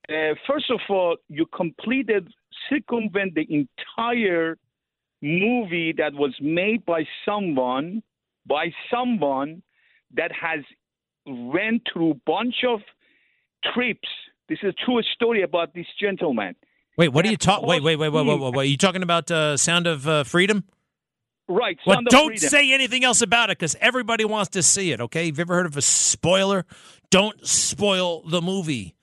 [0.08, 2.28] Uh, first of all, you completed
[2.68, 4.58] circumvent the entire
[5.22, 8.02] movie that was made by someone
[8.46, 9.62] by someone
[10.14, 10.60] that has
[11.26, 12.80] went through bunch of
[13.74, 14.08] trips.
[14.48, 16.54] This is a true story about this gentleman.
[16.96, 17.68] Wait, what are you talking?
[17.68, 18.62] Wait, wait, wait, wait, wait, wait, wait.
[18.62, 20.64] Are you talking about uh, Sound of uh, Freedom?
[21.48, 21.78] Right.
[21.86, 22.48] Well, of don't Freedom.
[22.48, 25.00] say anything else about it because everybody wants to see it.
[25.00, 26.64] Okay, have you ever heard of a spoiler?
[27.10, 28.94] Don't spoil the movie,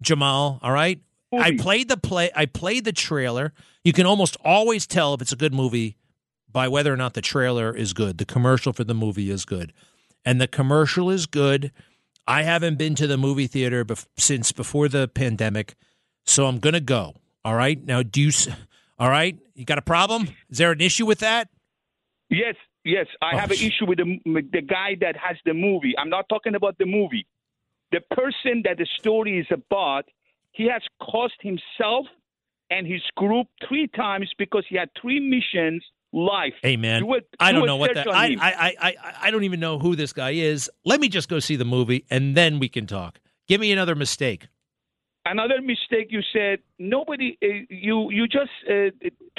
[0.00, 0.58] Jamal.
[0.62, 1.00] All right.
[1.32, 2.30] I played the play.
[2.34, 3.52] I played the trailer.
[3.84, 5.96] You can almost always tell if it's a good movie
[6.50, 8.18] by whether or not the trailer is good.
[8.18, 9.72] The commercial for the movie is good,
[10.24, 11.72] and the commercial is good.
[12.26, 15.74] I haven't been to the movie theater bef- since before the pandemic,
[16.26, 17.14] so I'm gonna go.
[17.44, 17.82] All right.
[17.84, 18.30] Now, do you?
[18.98, 19.36] All right.
[19.54, 20.28] You got a problem?
[20.48, 21.48] Is there an issue with that?
[22.30, 23.06] Yes, yes.
[23.20, 25.94] I Oh, have an sh- issue with the with the guy that has the movie.
[25.98, 27.26] I'm not talking about the movie.
[27.90, 30.04] The person that the story is about,
[30.52, 32.06] he has cost himself
[32.70, 35.84] and his group three times because he had three missions
[36.14, 36.52] live.
[36.62, 38.08] Hey man, Do a- I do don't know what that.
[38.08, 38.36] I.
[38.40, 40.70] I I I I don't even know who this guy is.
[40.86, 43.20] Let me just go see the movie and then we can talk.
[43.48, 44.46] Give me another mistake.
[45.24, 48.90] Another mistake you said nobody uh, you you just uh,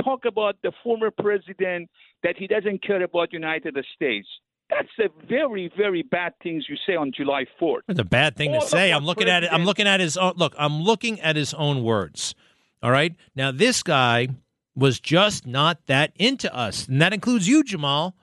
[0.02, 1.90] talk about the former president
[2.24, 4.28] that he doesn't care about United States.
[4.70, 7.82] That's a very very bad things you say on July 4th.
[7.90, 8.92] It's a bad thing to All of say.
[8.92, 9.52] I'm looking at it.
[9.52, 10.34] I'm looking at his own.
[10.38, 12.34] Look, I'm looking at his own words.
[12.82, 13.14] All right.
[13.36, 14.30] Now this guy
[14.76, 18.16] was just not that into us, and that includes you, Jamal.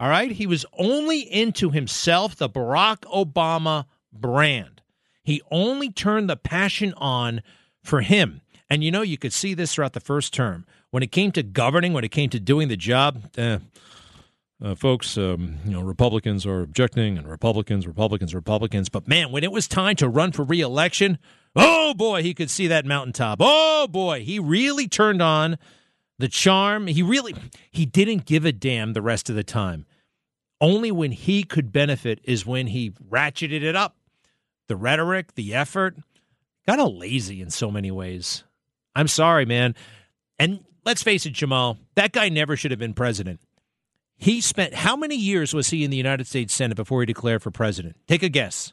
[0.00, 0.32] All right.
[0.32, 4.73] He was only into himself, the Barack Obama brand.
[5.24, 7.42] He only turned the passion on
[7.82, 8.42] for him.
[8.70, 10.64] And you know, you could see this throughout the first term.
[10.90, 13.58] When it came to governing, when it came to doing the job, eh,
[14.62, 18.88] uh, folks, um, you know, Republicans are objecting, and Republicans, Republicans, Republicans.
[18.88, 21.18] But man, when it was time to run for reelection,
[21.56, 23.38] oh boy, he could see that mountaintop.
[23.40, 25.58] Oh boy, he really turned on
[26.18, 26.86] the charm.
[26.86, 27.34] He really
[27.70, 29.86] he didn't give a damn the rest of the time.
[30.60, 33.96] Only when he could benefit is when he ratcheted it up.
[34.68, 35.96] The rhetoric, the effort,
[36.66, 38.44] kind of lazy in so many ways.
[38.94, 39.74] I'm sorry, man.
[40.38, 43.40] And let's face it, Jamal, that guy never should have been president.
[44.16, 47.42] He spent how many years was he in the United States Senate before he declared
[47.42, 47.96] for president?
[48.06, 48.72] Take a guess.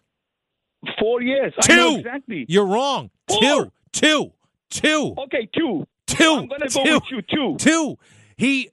[0.99, 1.53] Four years.
[1.61, 1.97] Two.
[1.99, 2.45] Exactly.
[2.47, 3.09] You're wrong.
[3.27, 3.71] Two.
[3.91, 4.31] Two.
[4.69, 5.15] Two.
[5.17, 5.85] Okay, two.
[6.07, 6.33] Two.
[6.33, 7.21] I'm gonna go with you.
[7.21, 7.55] Two.
[7.57, 7.97] Two.
[8.37, 8.69] He.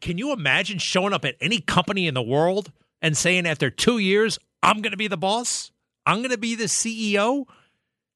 [0.00, 3.98] Can you imagine showing up at any company in the world and saying after two
[3.98, 5.72] years, I'm going to be the boss?
[6.08, 7.44] I'm going to be the CEO?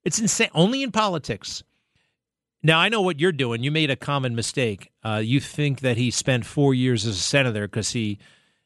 [0.03, 0.49] It's insane.
[0.55, 1.63] Only in politics.
[2.63, 3.63] Now, I know what you're doing.
[3.63, 4.91] You made a common mistake.
[5.05, 8.19] Uh, you think that he spent four years as a senator because he,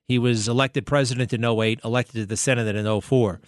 [0.07, 3.41] he was elected president in 08, elected to the Senate in 04.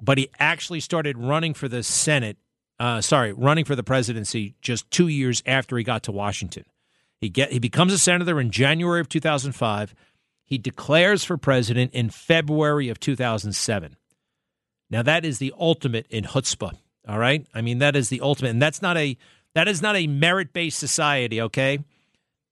[0.00, 2.38] But he actually started running for the Senate,
[2.78, 6.64] uh, sorry, running for the presidency just two years after he got to Washington.
[7.20, 9.94] He get he becomes a senator in January of 2005.
[10.46, 13.96] He declares for president in February of 2007.
[14.90, 16.76] Now that is the ultimate in chutzpah.
[17.08, 19.16] All right, I mean that is the ultimate, and that's not a
[19.54, 21.40] that is not a merit based society.
[21.40, 21.78] Okay.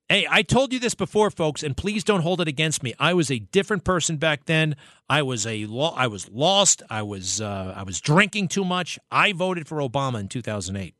[0.08, 2.94] Hey, I told you this before, folks, and please don't hold it against me.
[2.98, 4.74] I was a different person back then.
[5.06, 6.82] I was a lo- I was lost.
[6.88, 8.98] I was uh, I was drinking too much.
[9.10, 10.94] I voted for Obama in 2008.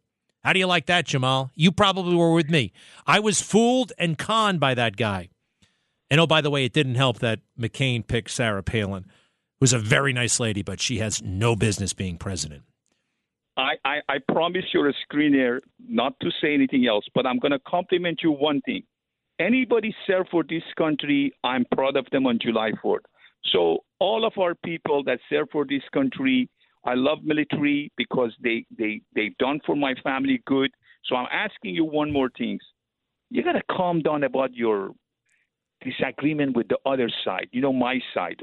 [0.45, 1.51] How do you like that, Jamal?
[1.55, 2.73] You probably were with me.
[3.07, 5.31] I was fooled and conned by that guy.
[6.11, 9.07] And oh, by the way, it didn't help that McCain picked Sarah Palin,
[9.61, 12.63] who's a very nice lady, but she has no business being president.
[13.57, 17.53] I, I, I promise you're a screener not to say anything else, but I'm going
[17.53, 18.85] to compliment you one thing.
[19.41, 23.01] Anybody serve for this country, I'm proud of them on July 4th.
[23.53, 26.49] So all of our people that serve for this country,
[26.85, 30.71] I love military because they they they've done for my family good.
[31.05, 32.59] So I'm asking you one more thing.
[33.31, 34.91] You got to calm down about your
[35.83, 37.49] disagreement with the other side.
[37.53, 38.41] You know my side.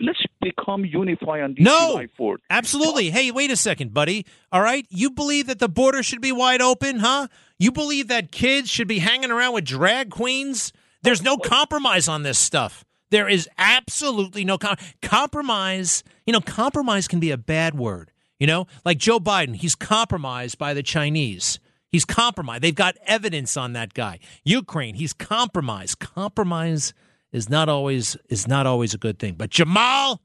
[0.00, 2.38] Let's become unified on this No, July 4th.
[2.50, 3.10] absolutely.
[3.10, 4.26] Hey, wait a second, buddy.
[4.52, 7.28] All right, you believe that the border should be wide open, huh?
[7.58, 10.72] You believe that kids should be hanging around with drag queens?
[11.02, 12.84] There's no compromise on this stuff.
[13.10, 16.02] There is absolutely no com- compromise.
[16.26, 18.10] You know, compromise can be a bad word.
[18.38, 21.58] You know, like Joe Biden, he's compromised by the Chinese.
[21.90, 22.62] He's compromised.
[22.62, 24.18] They've got evidence on that guy.
[24.44, 25.98] Ukraine, he's compromised.
[25.98, 26.92] Compromise
[27.32, 29.34] is not always is not always a good thing.
[29.34, 30.20] But Jamal,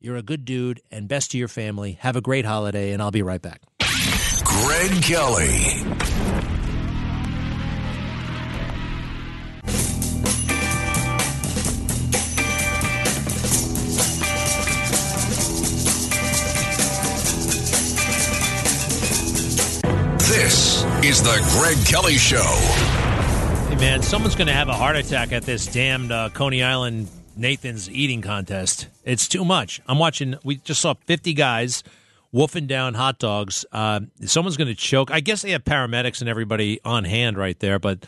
[0.00, 1.98] you're a good dude and best to your family.
[2.00, 3.62] Have a great holiday and I'll be right back.
[4.44, 5.84] Greg Kelly.
[20.18, 23.25] This is the Greg Kelly Show.
[23.78, 27.90] Man, someone's going to have a heart attack at this damned uh, Coney Island Nathan's
[27.90, 28.88] eating contest.
[29.04, 29.82] It's too much.
[29.86, 30.36] I'm watching.
[30.42, 31.84] We just saw 50 guys
[32.32, 33.66] wolfing down hot dogs.
[33.70, 35.10] Uh, someone's going to choke.
[35.10, 38.06] I guess they have paramedics and everybody on hand right there, but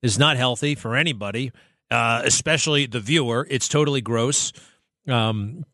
[0.00, 1.50] it's not healthy for anybody,
[1.90, 3.48] uh, especially the viewer.
[3.50, 4.52] It's totally gross.
[5.08, 5.64] Um,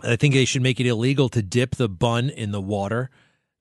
[0.00, 3.10] I think they should make it illegal to dip the bun in the water.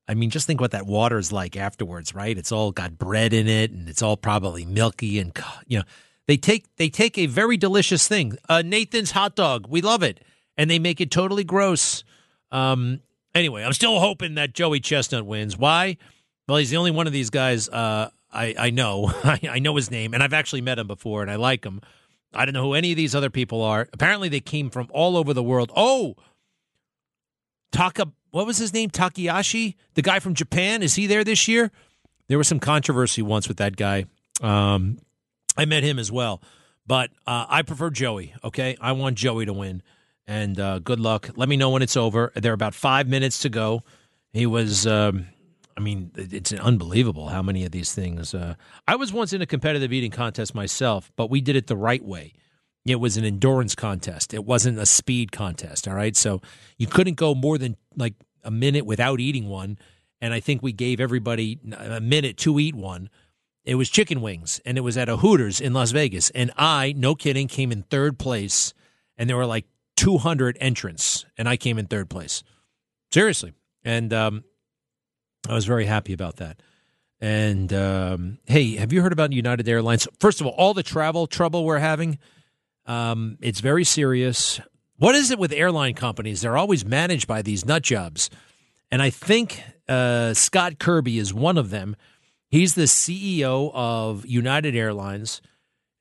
[0.08, 2.38] I mean, just think what that water is like afterwards, right?
[2.38, 5.38] It's all got bread in it, and it's all probably milky, and
[5.68, 5.84] you know,
[6.28, 9.68] they take they take a very delicious thing, uh, Nathan's hot dog.
[9.70, 10.24] We love it,
[10.58, 12.04] and they make it totally gross.
[12.52, 13.02] Um,
[13.36, 15.58] anyway, I'm still hoping that Joey Chestnut wins.
[15.58, 15.98] Why?
[16.48, 19.12] Well, he's the only one of these guys uh, I I know.
[19.24, 21.82] I, I know his name, and I've actually met him before, and I like him.
[22.34, 23.88] I don't know who any of these other people are.
[23.94, 25.72] Apparently, they came from all over the world.
[25.76, 26.16] Oh,
[27.72, 28.92] Taka, what was his name?
[28.92, 30.84] Takayashi, the guy from Japan.
[30.84, 31.72] Is he there this year?
[32.28, 34.06] There was some controversy once with that guy.
[34.42, 35.00] Um,
[35.58, 36.44] I met him as well,
[36.86, 38.36] but uh, I prefer Joey.
[38.44, 39.82] Okay, I want Joey to win,
[40.28, 41.32] and uh, good luck.
[41.36, 42.32] Let me know when it's over.
[42.36, 43.82] There are about five minutes to go.
[44.34, 44.86] He was.
[44.86, 45.30] Um,
[45.76, 48.36] I mean, it's unbelievable how many of these things.
[48.36, 48.54] Uh,
[48.88, 52.06] I was once in a competitive eating contest myself, but we did it the right
[52.06, 52.34] way.
[52.86, 54.34] It was an endurance contest.
[54.34, 55.88] It wasn't a speed contest.
[55.88, 56.16] All right.
[56.16, 56.42] So
[56.78, 58.14] you couldn't go more than like
[58.48, 59.78] a minute without eating one.
[60.20, 63.10] And I think we gave everybody a minute to eat one.
[63.64, 66.32] It was chicken wings and it was at a Hooters in Las Vegas.
[66.32, 68.74] And I, no kidding, came in third place.
[69.18, 69.66] And there were like
[69.98, 72.44] 200 entrants and I came in third place.
[73.12, 73.54] Seriously.
[73.84, 74.44] And um,
[75.48, 76.62] I was very happy about that.
[77.20, 80.08] And um, hey, have you heard about United Airlines?
[80.20, 82.20] First of all, all the travel trouble we're having,
[82.86, 84.62] um, it's very serious.
[85.00, 86.42] What is it with airline companies?
[86.42, 88.30] They're always managed by these nut jobs.
[88.92, 91.96] And I think uh, Scott Kirby is one of them.
[92.50, 95.42] He's the CEO of United Airlines.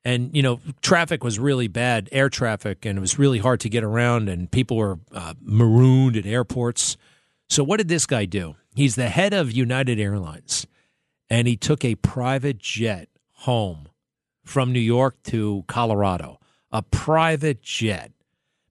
[0.05, 3.69] And, you know, traffic was really bad, air traffic, and it was really hard to
[3.69, 6.97] get around, and people were uh, marooned at airports.
[7.49, 8.55] So, what did this guy do?
[8.77, 10.65] He's the head of United Airlines,
[11.29, 13.89] and he took a private jet home
[14.45, 16.39] from New York to Colorado.
[16.71, 18.13] A private jet.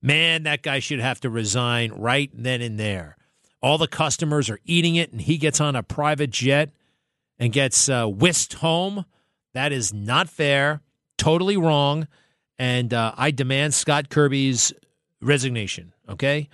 [0.06, 3.18] Man, that guy should have to resign right then and there.
[3.60, 6.70] All the customers are eating it, and he gets on a private jet
[7.40, 9.06] and gets uh, whisked home.
[9.54, 10.82] That is not fair,
[11.18, 12.08] totally wrong.
[12.60, 14.72] And uh, I demand Scott Kirby's
[15.22, 15.92] resignation.
[16.08, 16.50] Okay.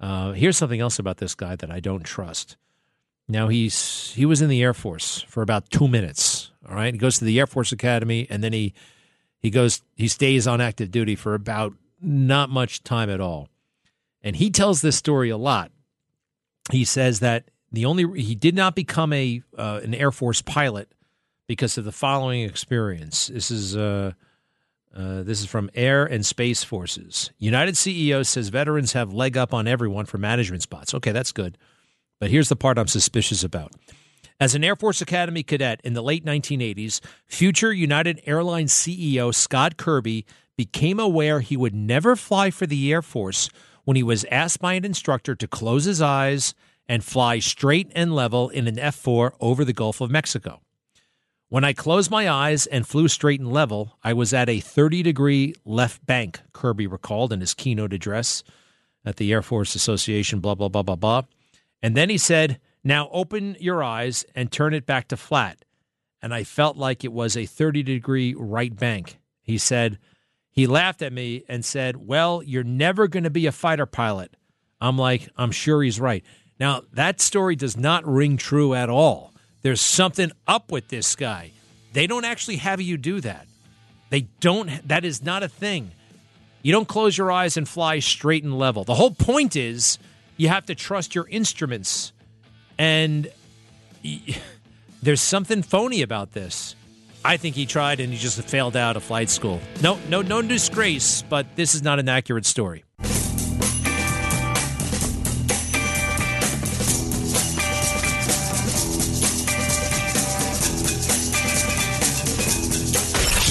[0.00, 2.56] Uh, here's something else about this guy that I don't trust.
[3.28, 6.50] Now he's he was in the Air Force for about two minutes.
[6.68, 8.74] All right, he goes to the Air Force Academy, and then he
[9.38, 11.72] he goes he stays on active duty for about
[12.06, 13.48] not much time at all.
[14.22, 15.70] And he tells this story a lot.
[16.70, 20.92] He says that the only he did not become a uh, an Air Force pilot
[21.46, 23.26] because of the following experience.
[23.28, 24.12] This is uh,
[24.96, 27.30] uh, this is from Air and Space Forces.
[27.38, 30.94] United CEO says veterans have leg up on everyone for management spots.
[30.94, 31.58] Okay, that's good.
[32.18, 33.72] But here's the part I'm suspicious about.
[34.40, 39.76] As an Air Force Academy cadet in the late 1980s, future United Airlines CEO Scott
[39.76, 40.26] Kirby
[40.56, 43.50] became aware he would never fly for the Air Force
[43.84, 46.54] when he was asked by an instructor to close his eyes
[46.88, 50.60] and fly straight and level in an F 4 over the Gulf of Mexico.
[51.48, 55.02] When I closed my eyes and flew straight and level, I was at a 30
[55.02, 58.42] degree left bank, Kirby recalled in his keynote address
[59.04, 61.22] at the Air Force Association, blah, blah, blah, blah, blah.
[61.80, 65.64] And then he said, Now open your eyes and turn it back to flat.
[66.20, 69.18] And I felt like it was a 30 degree right bank.
[69.40, 70.00] He said,
[70.56, 74.34] He laughed at me and said, Well, you're never going to be a fighter pilot.
[74.80, 76.24] I'm like, I'm sure he's right.
[76.58, 79.34] Now, that story does not ring true at all.
[79.60, 81.52] There's something up with this guy.
[81.92, 83.46] They don't actually have you do that.
[84.08, 85.90] They don't, that is not a thing.
[86.62, 88.84] You don't close your eyes and fly straight and level.
[88.84, 89.98] The whole point is
[90.36, 92.12] you have to trust your instruments.
[92.78, 93.30] And
[95.02, 96.74] there's something phony about this.
[97.26, 99.60] I think he tried and he just failed out of flight school.
[99.82, 102.84] No, no, no disgrace, but this is not an accurate story.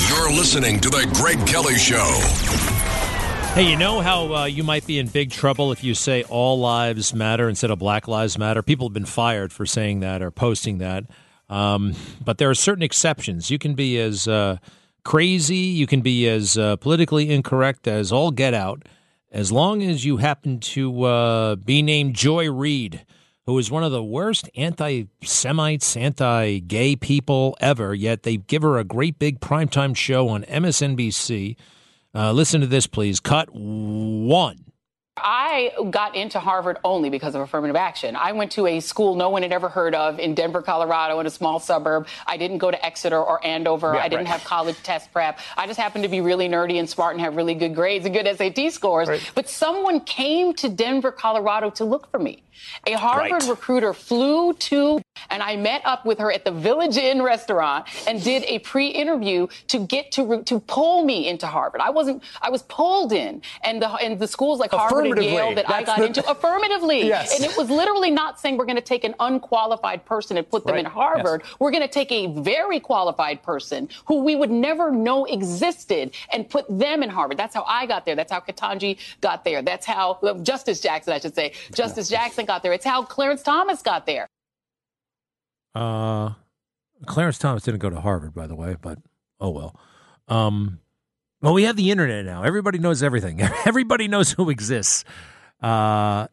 [0.07, 2.21] You're listening to The Greg Kelly Show.
[3.55, 6.59] Hey, you know how uh, you might be in big trouble if you say all
[6.59, 8.61] lives matter instead of black lives matter?
[8.61, 11.03] People have been fired for saying that or posting that.
[11.49, 11.93] Um,
[12.23, 13.51] but there are certain exceptions.
[13.51, 14.57] You can be as uh,
[15.03, 18.83] crazy, you can be as uh, politically incorrect as all get out,
[19.31, 23.05] as long as you happen to uh, be named Joy Reid,
[23.45, 28.63] who is one of the worst anti Semites, anti gay people ever, yet they give
[28.63, 31.55] her a great big primetime show on MSNBC.
[32.13, 33.19] Uh, listen to this, please.
[33.19, 34.64] Cut one.
[35.17, 38.17] I got into Harvard only because of affirmative action.
[38.17, 41.25] I went to a school no one had ever heard of in Denver, Colorado, in
[41.25, 42.07] a small suburb.
[42.27, 43.93] I didn't go to Exeter or Andover.
[43.95, 44.33] Yeah, I didn't right.
[44.33, 45.39] have college test prep.
[45.55, 48.13] I just happened to be really nerdy and smart and have really good grades and
[48.13, 49.07] good SAT scores.
[49.35, 52.41] But someone came to Denver, Colorado to look for me.
[52.87, 53.49] A Harvard Right.
[53.49, 58.23] recruiter flew to, and I met up with her at the Village Inn restaurant and
[58.23, 61.81] did a pre-interview to get to to pull me into Harvard.
[61.81, 62.23] I wasn't.
[62.41, 65.55] I was pulled in, and the and the schools like Harvard and Yale Affirmatively.
[65.55, 67.07] that I got the- into affirmatively.
[67.07, 67.35] Yes.
[67.35, 70.65] And it was literally not saying we're going to take an unqualified person and put
[70.65, 70.93] them in Right.
[70.93, 71.43] Harvard.
[71.59, 76.49] We're going to take a very qualified person who we would never know existed and
[76.49, 77.37] put them in Harvard.
[77.37, 78.15] That's how I got there.
[78.15, 79.61] That's how Ketanji got there.
[79.61, 82.73] That's how uh, Justice Jackson, I should say, Justice Jackson got there.
[82.73, 84.27] It's how Clarence Thomas got there.
[85.73, 86.33] Uh,
[87.05, 88.99] Clarence Thomas didn't go to Harvard, by the way, but
[89.39, 89.79] oh well.
[90.27, 90.79] Um,
[91.41, 92.43] well, we have the internet now.
[92.43, 93.41] Everybody knows everything.
[93.65, 95.03] Everybody knows who exists.
[95.61, 96.27] Uh,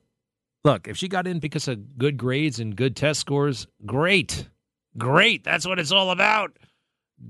[0.65, 4.49] look, if she got in because of good grades and good test scores, great,
[4.97, 5.45] great.
[5.45, 6.57] That's what it's all about.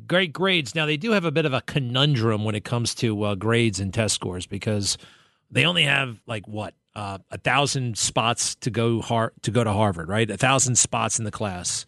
[0.07, 0.75] Great grades.
[0.75, 3.79] Now they do have a bit of a conundrum when it comes to uh, grades
[3.81, 4.97] and test scores because
[5.51, 9.73] they only have like what uh, a thousand spots to go har- to go to
[9.73, 10.31] Harvard, right?
[10.31, 11.85] A thousand spots in the class,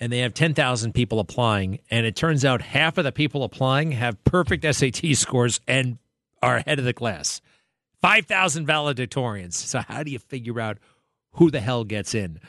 [0.00, 3.44] and they have ten thousand people applying, and it turns out half of the people
[3.44, 5.98] applying have perfect SAT scores and
[6.42, 7.40] are ahead of the class.
[8.00, 9.52] Five thousand valedictorians.
[9.52, 10.78] So how do you figure out
[11.32, 12.40] who the hell gets in?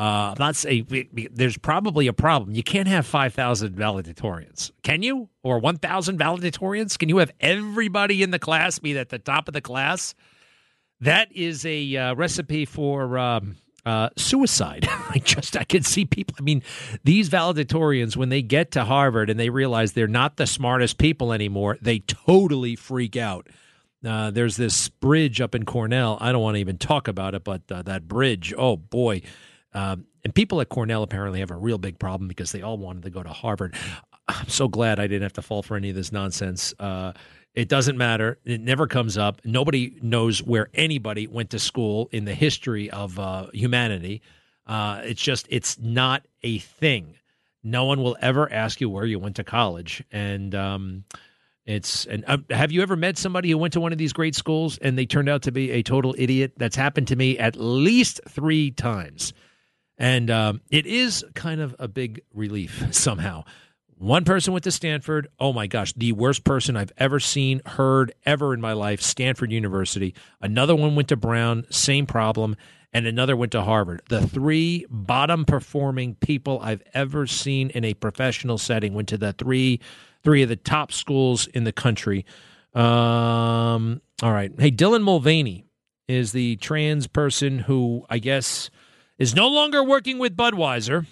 [0.00, 0.86] Uh, not saying
[1.30, 2.54] there's probably a problem.
[2.54, 5.28] You can't have 5,000 valedictorians, can you?
[5.42, 6.98] Or 1,000 valedictorians?
[6.98, 10.14] Can you have everybody in the class be at the top of the class?
[11.00, 14.86] That is a uh, recipe for um, uh, suicide.
[14.90, 16.36] I just I can see people.
[16.38, 16.62] I mean,
[17.04, 21.32] these valedictorians when they get to Harvard and they realize they're not the smartest people
[21.32, 23.48] anymore, they totally freak out.
[24.04, 26.16] Uh, there's this bridge up in Cornell.
[26.20, 29.22] I don't want to even talk about it, but uh, that bridge, oh boy.
[29.74, 33.02] Um, and people at Cornell apparently have a real big problem because they all wanted
[33.04, 33.74] to go to Harvard.
[34.28, 36.72] I'm so glad I didn't have to fall for any of this nonsense.
[36.78, 37.12] Uh,
[37.54, 38.38] it doesn't matter.
[38.44, 39.40] It never comes up.
[39.44, 44.22] Nobody knows where anybody went to school in the history of uh, humanity.
[44.66, 47.16] Uh, it's just, it's not a thing.
[47.62, 50.02] No one will ever ask you where you went to college.
[50.12, 51.04] And, um,
[51.66, 54.34] it's and uh, have you ever met somebody who went to one of these great
[54.34, 56.54] schools and they turned out to be a total idiot?
[56.56, 59.32] That's happened to me at least three times,
[59.98, 63.44] and um, it is kind of a big relief somehow.
[64.00, 65.28] One person went to Stanford.
[65.38, 69.02] Oh my gosh, the worst person I've ever seen, heard, ever in my life.
[69.02, 70.14] Stanford University.
[70.40, 71.66] Another one went to Brown.
[71.68, 72.56] Same problem.
[72.94, 74.00] And another went to Harvard.
[74.08, 79.34] The three bottom performing people I've ever seen in a professional setting went to the
[79.34, 79.80] three
[80.24, 82.24] three of the top schools in the country.
[82.74, 84.50] Um, all right.
[84.58, 85.66] Hey, Dylan Mulvaney
[86.08, 88.70] is the trans person who I guess
[89.18, 91.04] is no longer working with Budweiser,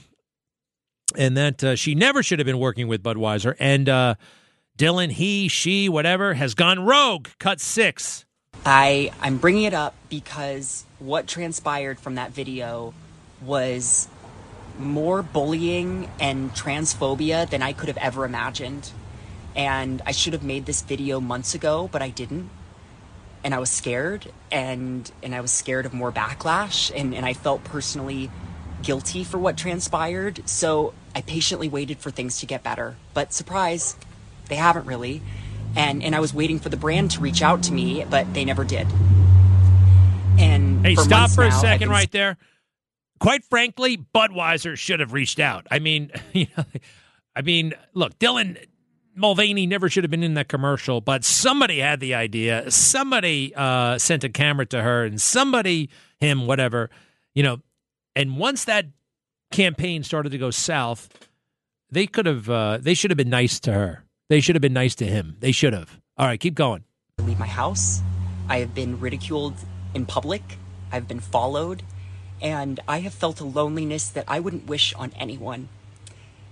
[1.17, 3.55] and that uh, she never should have been working with Budweiser.
[3.59, 4.15] And uh,
[4.77, 7.29] Dylan, he, she, whatever, has gone rogue.
[7.39, 8.25] Cut six.
[8.65, 12.93] I I'm bringing it up because what transpired from that video
[13.41, 14.09] was
[14.79, 18.93] more bullying and transphobia than I could have ever imagined.
[19.57, 22.51] And I should have made this video months ago, but I didn't.
[23.43, 27.33] And I was scared and and I was scared of more backlash and, and I
[27.33, 28.31] felt personally
[28.83, 30.49] guilty for what transpired.
[30.49, 32.97] So I patiently waited for things to get better.
[33.15, 33.97] But surprise,
[34.49, 35.23] they haven't really.
[35.77, 38.45] And and I was waiting for the brand to reach out to me, but they
[38.45, 38.87] never did.
[40.39, 42.37] And Hey, for stop for a now, second been right there.
[43.21, 45.67] Quite frankly, Budweiser should have reached out.
[45.71, 46.65] I mean, you know,
[47.35, 48.57] I mean, look, Dylan
[49.15, 52.71] Mulvaney never should have been in that commercial, but somebody had the idea.
[52.71, 56.91] Somebody uh, sent a camera to her, and somebody, him, whatever,
[57.35, 57.59] you know.
[58.19, 58.87] And once that
[59.53, 61.09] campaign started to go south,
[61.89, 64.03] they could have, uh, they should have been nice to her.
[64.29, 65.37] They should have been nice to him.
[65.39, 66.01] They should have.
[66.17, 66.83] All right, keep going.
[67.23, 68.01] leave my house.
[68.49, 69.55] I have been ridiculed
[69.95, 70.43] in public.
[70.91, 71.85] I've been followed.
[72.43, 75.69] And I have felt a loneliness that I wouldn't wish on anyone.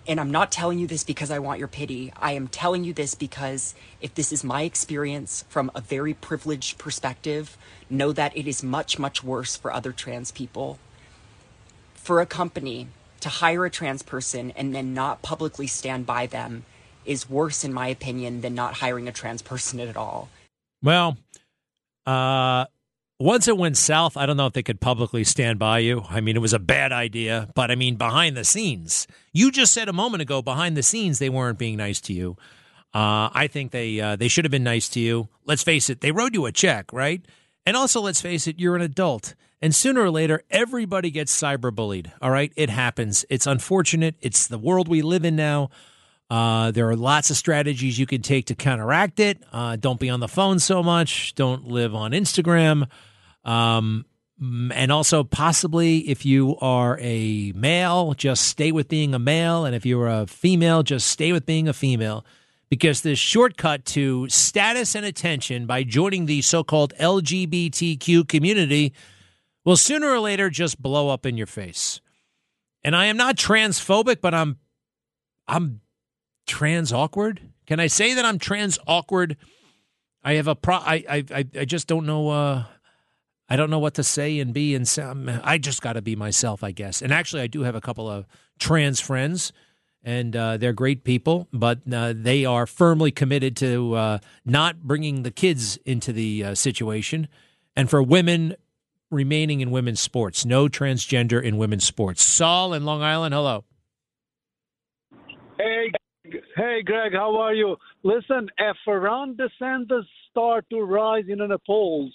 [0.07, 2.13] And I'm not telling you this because I want your pity.
[2.17, 6.79] I am telling you this because if this is my experience from a very privileged
[6.79, 7.59] perspective,
[7.91, 10.79] know that it is much, much worse for other trans people.
[12.07, 12.87] For a company
[13.19, 16.65] to hire a trans person and then not publicly stand by them
[17.05, 20.29] is worse, in my opinion, than not hiring a trans person at all.
[20.85, 21.17] Well,
[22.07, 22.67] uh,
[23.19, 26.05] once it went south, I don't know if they could publicly stand by you.
[26.09, 29.73] I mean, it was a bad idea, but I mean, behind the scenes, you just
[29.73, 32.37] said a moment ago, behind the scenes, they weren't being nice to you.
[32.95, 35.27] Uh, I think they uh, they should have been nice to you.
[35.45, 37.21] Let's face it, they wrote you a check, right?
[37.67, 42.11] And also, let's face it, you're an adult, and sooner or later, everybody gets cyberbullied.
[42.21, 43.25] All right, it happens.
[43.31, 44.17] It's unfortunate.
[44.21, 45.71] It's the world we live in now.
[46.29, 49.43] Uh, there are lots of strategies you can take to counteract it.
[49.53, 51.35] Uh, don't be on the phone so much.
[51.35, 52.89] Don't live on Instagram.
[53.45, 54.05] Um,
[54.39, 59.65] and also, possibly, if you are a male, just stay with being a male.
[59.65, 62.27] And if you're a female, just stay with being a female.
[62.69, 68.93] Because the shortcut to status and attention by joining the so called LGBTQ community
[69.67, 72.01] will sooner or later just blow up in your face.
[72.83, 74.59] And I am not transphobic, but I'm
[75.47, 75.81] I'm
[76.47, 77.43] trans awkward.
[77.67, 79.37] Can I say that I'm trans awkward?
[80.23, 80.77] I have a pro.
[80.77, 82.31] I I I, just don't know.
[82.31, 82.65] Uh,
[83.49, 85.29] I don't know what to say and be and sound.
[85.43, 87.03] I just got to be myself, I guess.
[87.03, 88.25] And actually, I do have a couple of
[88.59, 89.53] trans friends,
[90.05, 95.25] and uh, they're great people, but uh, they are firmly committed to uh, not bringing
[95.25, 97.27] the kids into the uh, situation,
[97.75, 98.55] and for women
[99.11, 100.45] remaining in women's sports.
[100.45, 102.23] No transgender in women's sports.
[102.23, 103.35] Saul in Long Island.
[103.35, 103.65] Hello.
[105.59, 105.91] Hey,
[106.57, 107.77] hey, Greg, how are you?
[108.03, 112.13] Listen, if Ron DeSantis start to rise in the polls,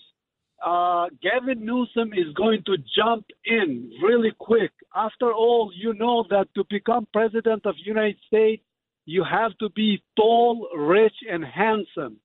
[0.66, 4.72] uh, Gavin Newsom is going to jump in really quick.
[4.96, 8.64] After all, you know that to become president of United States,
[9.06, 12.18] you have to be tall, rich, and handsome.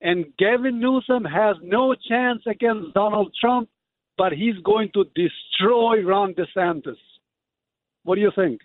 [0.00, 3.68] And Gavin Newsom has no chance against Donald Trump,
[4.22, 6.94] but he's going to destroy Ron DeSantis.
[8.04, 8.60] What do you think?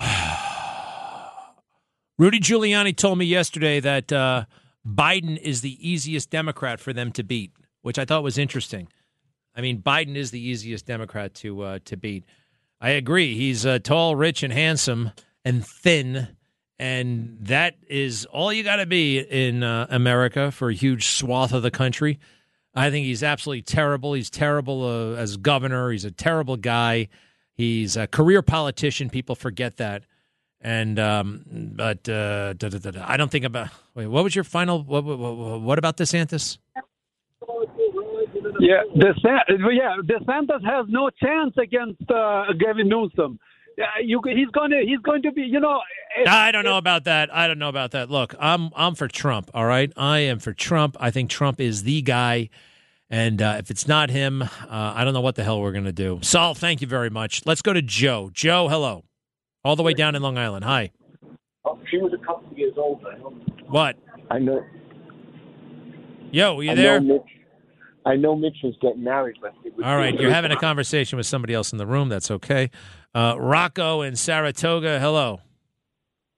[2.18, 4.46] Rudy Giuliani told me yesterday that uh,
[4.84, 7.52] Biden is the easiest Democrat for them to beat,
[7.82, 8.88] which I thought was interesting.
[9.54, 12.24] I mean, Biden is the easiest Democrat to uh, to beat.
[12.80, 13.36] I agree.
[13.36, 15.12] He's uh, tall, rich, and handsome,
[15.44, 16.36] and thin,
[16.80, 21.52] and that is all you got to be in uh, America for a huge swath
[21.52, 22.18] of the country.
[22.74, 24.12] I think he's absolutely terrible.
[24.14, 25.90] He's terrible uh, as governor.
[25.90, 27.08] He's a terrible guy.
[27.54, 29.10] He's a career politician.
[29.10, 30.04] People forget that.
[30.60, 31.44] And um,
[31.76, 33.04] but uh, da, da, da.
[33.06, 33.68] I don't think about.
[33.94, 34.82] Wait, what was your final?
[34.82, 36.58] What, what, what, what about DeSantis?
[38.60, 43.38] Yeah, DeSantis, yeah, DeSantis has no chance against uh, Gavin Newsom.
[43.78, 45.80] Yeah, you, he's going to he's going to be, you know.
[46.16, 47.32] if- I don't know about that.
[47.32, 48.10] I don't know about that.
[48.10, 49.52] Look, I'm I'm for Trump.
[49.54, 50.96] All right, I am for Trump.
[50.98, 52.50] I think Trump is the guy.
[53.08, 55.84] And uh, if it's not him, uh, I don't know what the hell we're going
[55.84, 56.18] to do.
[56.22, 57.46] Saul, thank you very much.
[57.46, 58.30] Let's go to Joe.
[58.34, 59.04] Joe, hello.
[59.64, 60.64] All the way down in Long Island.
[60.64, 60.90] Hi.
[61.90, 63.02] She was a couple years old.
[63.68, 63.96] What?
[64.30, 64.62] I know.
[66.32, 67.00] Yo, you I there?
[67.00, 67.37] Know Mitch,
[68.08, 71.18] I know Mitch was getting married, but it was All right, you're having a conversation
[71.18, 72.08] with somebody else in the room.
[72.08, 72.70] That's okay.
[73.14, 75.42] Uh, Rocco in Saratoga, hello.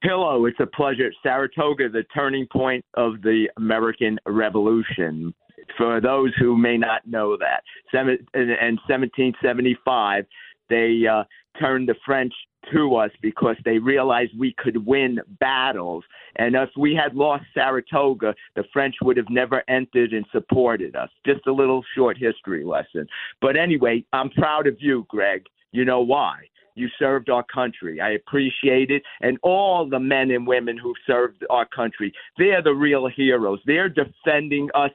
[0.02, 1.12] Hello, it's a pleasure.
[1.22, 5.32] Saratoga, the turning point of the American Revolution.
[5.76, 7.62] For those who may not know that,
[7.94, 10.24] Seven, in, in 1775,
[10.68, 11.22] they uh,
[11.60, 12.32] turned the French
[12.72, 16.04] to us because they realized we could win battles.
[16.36, 21.10] And if we had lost Saratoga, the French would have never entered and supported us.
[21.26, 23.06] Just a little short history lesson.
[23.40, 25.46] But anyway, I'm proud of you, Greg.
[25.72, 26.36] You know why?
[26.74, 28.00] You served our country.
[28.00, 29.02] I appreciate it.
[29.20, 33.60] And all the men and women who served our country, they're the real heroes.
[33.66, 34.90] They're defending us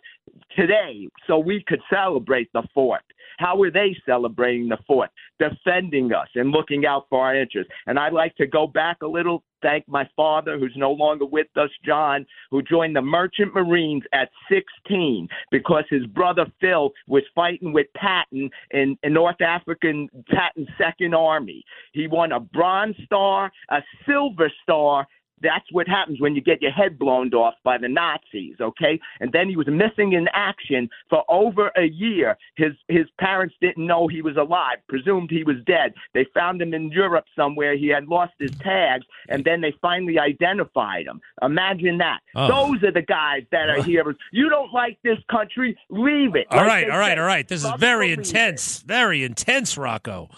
[0.56, 3.04] today so we could celebrate the fourth.
[3.38, 5.10] How are they celebrating the fourth?
[5.40, 7.72] Defending us and looking out for our interests.
[7.88, 11.48] And I'd like to go back a little, thank my father, who's no longer with
[11.56, 17.74] us, John, who joined the Merchant Marines at 16 because his brother Phil was fighting
[17.74, 21.64] with Patton in, in North African Patton's Second Army.
[21.94, 25.08] He won a Bronze Star, a Silver Star,
[25.42, 29.00] that's what happens when you get your head blown off by the Nazis, okay?
[29.20, 32.38] And then he was missing in action for over a year.
[32.56, 35.94] His his parents didn't know he was alive, presumed he was dead.
[36.14, 37.76] They found him in Europe somewhere.
[37.78, 41.22] He had lost his tags, and then they finally identified him.
[41.42, 42.20] Imagine that.
[42.36, 42.48] Oh.
[42.48, 44.16] Those are the guys that are heroes.
[44.32, 46.48] You don't like this country, leave it.
[46.50, 47.48] All like right, all right, all right.
[47.48, 48.28] This is very it or leave it.
[48.30, 48.80] intense.
[48.80, 50.30] Very intense, Rocco.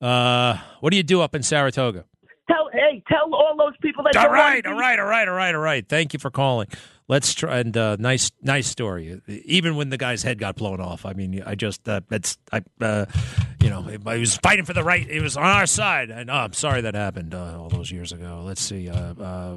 [0.00, 2.04] Uh, what do you do up in Saratoga?
[2.48, 5.06] Tell hey, tell all those people that All don't wanna right, be all right, all
[5.06, 5.88] right, all right, all right.
[5.88, 6.68] Thank you for calling.
[7.08, 9.20] Let's try and uh, nice, nice story.
[9.44, 12.62] Even when the guy's head got blown off, I mean, I just uh, it's I,
[12.80, 13.06] uh,
[13.62, 15.08] you know, he was fighting for the right.
[15.08, 18.12] He was on our side, and oh, I'm sorry that happened uh, all those years
[18.12, 18.42] ago.
[18.44, 19.56] Let's see, uh, uh,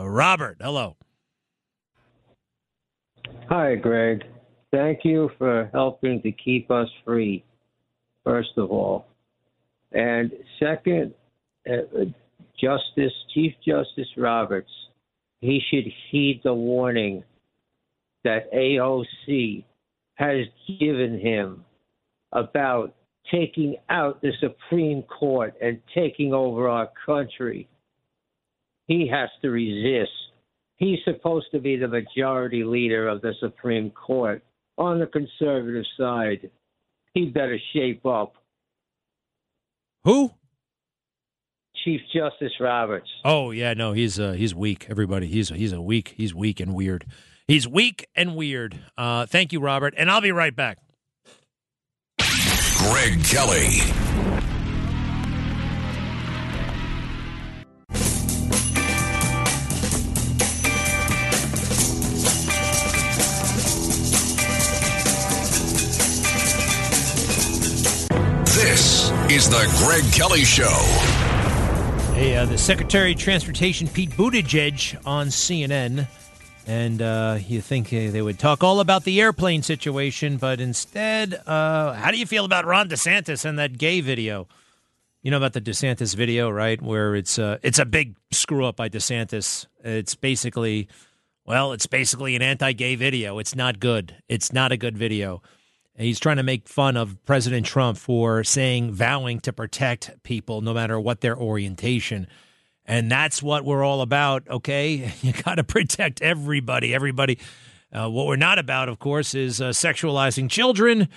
[0.00, 0.96] uh, Robert, hello.
[3.48, 4.24] Hi, Greg.
[4.72, 7.44] Thank you for helping to keep us free,
[8.24, 9.06] first of all.
[9.92, 11.14] And second,
[11.70, 12.04] uh,
[12.60, 14.70] Justice, Chief Justice Roberts,
[15.40, 17.22] he should heed the warning
[18.24, 19.64] that AOC
[20.14, 20.46] has
[20.78, 21.64] given him
[22.32, 22.94] about
[23.30, 27.68] taking out the Supreme Court and taking over our country.
[28.86, 30.12] He has to resist.
[30.76, 34.42] He's supposed to be the majority leader of the Supreme Court
[34.76, 36.50] on the conservative side.
[37.14, 38.34] He better shape up.
[40.04, 40.32] Who?
[41.84, 43.08] Chief Justice Roberts.
[43.24, 44.86] Oh yeah, no, he's uh, he's weak.
[44.88, 46.14] Everybody, he's he's a weak.
[46.16, 47.06] He's weak and weird.
[47.46, 48.78] He's weak and weird.
[48.96, 50.78] Uh, thank you, Robert, and I'll be right back.
[52.78, 54.03] Greg Kelly.
[69.44, 70.64] Is the Greg Kelly Show.
[72.14, 76.08] Hey, uh, the Secretary of Transportation Pete Buttigieg on CNN,
[76.66, 81.34] and uh, you think uh, they would talk all about the airplane situation, but instead,
[81.46, 84.46] uh, how do you feel about Ron DeSantis and that gay video?
[85.22, 86.80] You know about the DeSantis video, right?
[86.80, 89.66] Where it's uh, it's a big screw up by DeSantis.
[89.82, 90.88] It's basically,
[91.44, 93.38] well, it's basically an anti-gay video.
[93.38, 94.16] It's not good.
[94.28, 95.42] It's not a good video.
[95.96, 100.74] He's trying to make fun of President Trump for saying, vowing to protect people no
[100.74, 102.26] matter what their orientation.
[102.84, 105.12] And that's what we're all about, okay?
[105.22, 106.94] You got to protect everybody.
[106.94, 107.38] Everybody.
[107.92, 111.08] Uh, what we're not about, of course, is uh, sexualizing children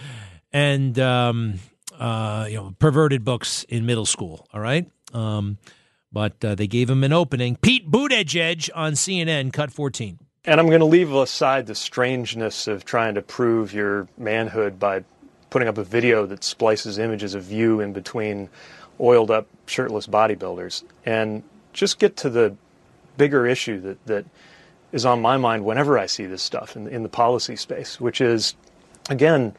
[0.54, 1.56] and um,
[1.98, 4.48] uh, you know perverted books in middle school.
[4.54, 5.58] All right, um,
[6.12, 7.56] but uh, they gave him an opening.
[7.56, 10.20] Pete Buttigieg on CNN, cut fourteen.
[10.48, 15.04] And I'm going to leave aside the strangeness of trying to prove your manhood by
[15.50, 18.50] putting up a video that splices images of you in between
[18.98, 21.44] oiled up shirtless bodybuilders and
[21.74, 22.56] just get to the
[23.18, 24.26] bigger issue that, that
[24.94, 28.22] is on my mind whenever I see this stuff in, in the policy space, which
[28.22, 28.56] is,
[29.10, 29.54] again,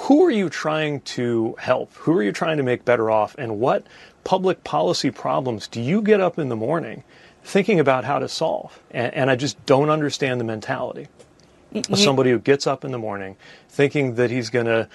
[0.00, 1.92] who are you trying to help?
[1.92, 3.34] Who are you trying to make better off?
[3.36, 3.86] And what
[4.24, 7.04] public policy problems do you get up in the morning
[7.46, 8.78] thinking about how to solve?
[8.90, 11.08] And, and I just don't understand the mentality
[11.74, 13.36] of somebody who gets up in the morning
[13.68, 14.88] thinking that he's going to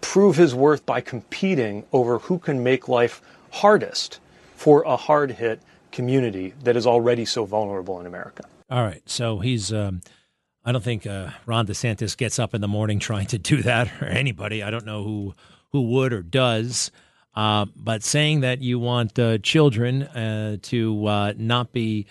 [0.00, 4.20] prove his worth by competing over who can make life hardest
[4.54, 5.60] for a hard hit
[5.90, 8.44] community that is already so vulnerable in America.
[8.70, 9.72] All right, so he's.
[9.72, 10.00] Um,
[10.62, 13.90] I don't think uh, Ron DeSantis gets up in the morning trying to do that,
[14.02, 14.62] or anybody.
[14.62, 15.34] I don't know who
[15.72, 16.92] who would or does.
[17.34, 22.06] Uh, but saying that you want uh, children uh, to uh, not be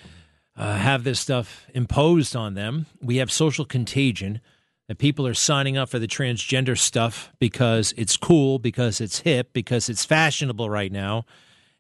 [0.56, 4.42] uh, have this stuff imposed on them, we have social contagion.
[4.88, 9.54] That people are signing up for the transgender stuff because it's cool, because it's hip,
[9.54, 11.26] because it's fashionable right now,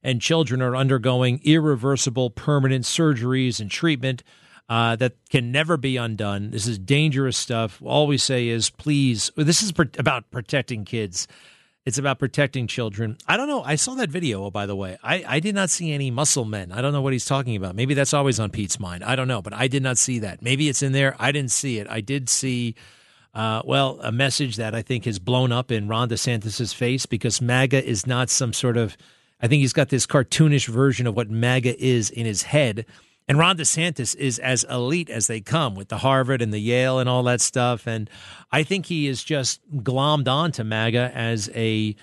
[0.03, 4.21] and children are undergoing irreversible, permanent surgeries and treatment
[4.69, 6.51] uh, that can never be undone.
[6.51, 7.81] This is dangerous stuff.
[7.83, 11.27] All we say is, please, this is about protecting kids.
[11.89, 13.17] It's about protecting children.
[13.27, 13.63] I don't know.
[13.63, 14.99] I saw that video, oh, by the way.
[15.01, 16.71] I, I did not see any muscle men.
[16.71, 17.75] I don't know what he's talking about.
[17.75, 19.03] Maybe that's always on Pete's mind.
[19.03, 20.43] I don't know, but I did not see that.
[20.43, 21.15] Maybe it's in there.
[21.17, 21.87] I didn't see it.
[21.89, 22.75] I did see,
[23.33, 27.41] uh, well, a message that I think has blown up in Ron DeSantis' face because
[27.41, 28.95] MAGA is not some sort of,
[29.41, 32.85] I think he's got this cartoonish version of what MAGA is in his head.
[33.29, 36.97] And Ron DeSantis is as elite as they come with the Harvard and the Yale
[36.97, 37.85] and all that stuff.
[37.85, 38.09] And
[38.51, 41.95] I think he is just glommed on to MAGA as a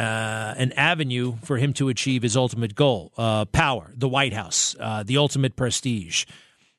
[0.00, 4.74] uh, an avenue for him to achieve his ultimate goal: uh, power, the White House,
[4.80, 6.24] uh, the ultimate prestige.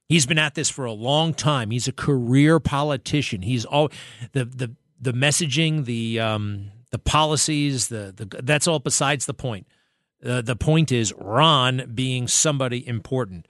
[0.10, 1.72] He's been at this for a long time.
[1.72, 3.44] He's a career politician.
[3.44, 3.92] He's all
[4.34, 9.68] the the the messaging, the um, the policies, the, the that's all besides the point.
[10.26, 13.48] Uh, the point is Ron being somebody important.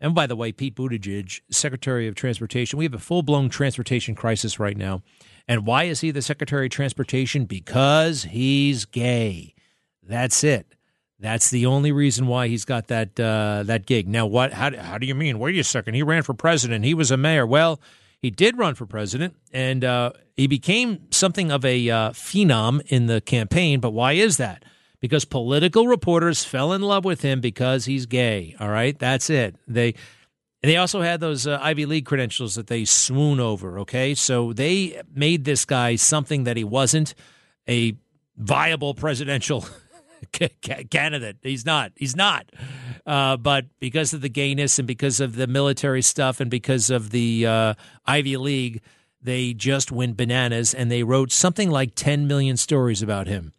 [0.00, 4.14] And by the way, Pete Buttigieg, Secretary of Transportation, we have a full blown transportation
[4.14, 5.02] crisis right now.
[5.48, 7.46] And why is he the Secretary of Transportation?
[7.46, 9.54] Because he's gay.
[10.02, 10.74] That's it.
[11.20, 14.06] That's the only reason why he's got that uh, that gig.
[14.06, 14.52] Now, what?
[14.52, 15.40] How, how do you mean?
[15.40, 15.94] Wait a second.
[15.94, 16.84] He ran for president.
[16.84, 17.44] He was a mayor.
[17.44, 17.80] Well,
[18.22, 23.06] he did run for president, and uh, he became something of a uh, phenom in
[23.06, 23.80] the campaign.
[23.80, 24.64] But why is that?
[25.00, 28.56] Because political reporters fell in love with him because he's gay.
[28.58, 29.54] All right, that's it.
[29.68, 29.94] They
[30.62, 33.78] they also had those uh, Ivy League credentials that they swoon over.
[33.80, 37.14] Okay, so they made this guy something that he wasn't
[37.68, 37.96] a
[38.36, 39.64] viable presidential
[40.32, 41.36] ca- ca- candidate.
[41.42, 41.92] He's not.
[41.96, 42.50] He's not.
[43.06, 47.10] Uh, but because of the gayness and because of the military stuff and because of
[47.10, 48.82] the uh, Ivy League,
[49.22, 53.52] they just went bananas and they wrote something like 10 million stories about him.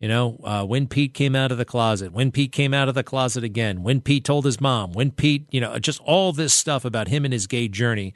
[0.00, 2.94] You know, uh, when Pete came out of the closet, when Pete came out of
[2.94, 6.52] the closet again, when Pete told his mom, when Pete, you know, just all this
[6.52, 8.12] stuff about him and his gay journey,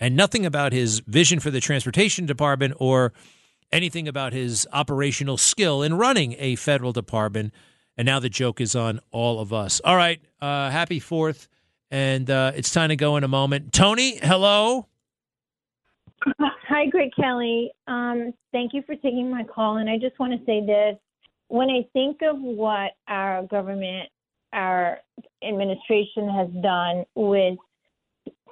[0.00, 3.12] and nothing about his vision for the transportation department or
[3.70, 7.52] anything about his operational skill in running a federal department.
[7.96, 9.80] And now the joke is on all of us.
[9.84, 11.48] All right, uh, happy Fourth,
[11.90, 13.72] and uh, it's time to go in a moment.
[13.72, 14.86] Tony, hello.
[16.68, 17.70] Hi, Greg Kelly.
[17.86, 19.78] Um, thank you for taking my call.
[19.78, 20.96] And I just want to say this.
[21.48, 24.08] When I think of what our government,
[24.52, 24.98] our
[25.42, 27.58] administration has done with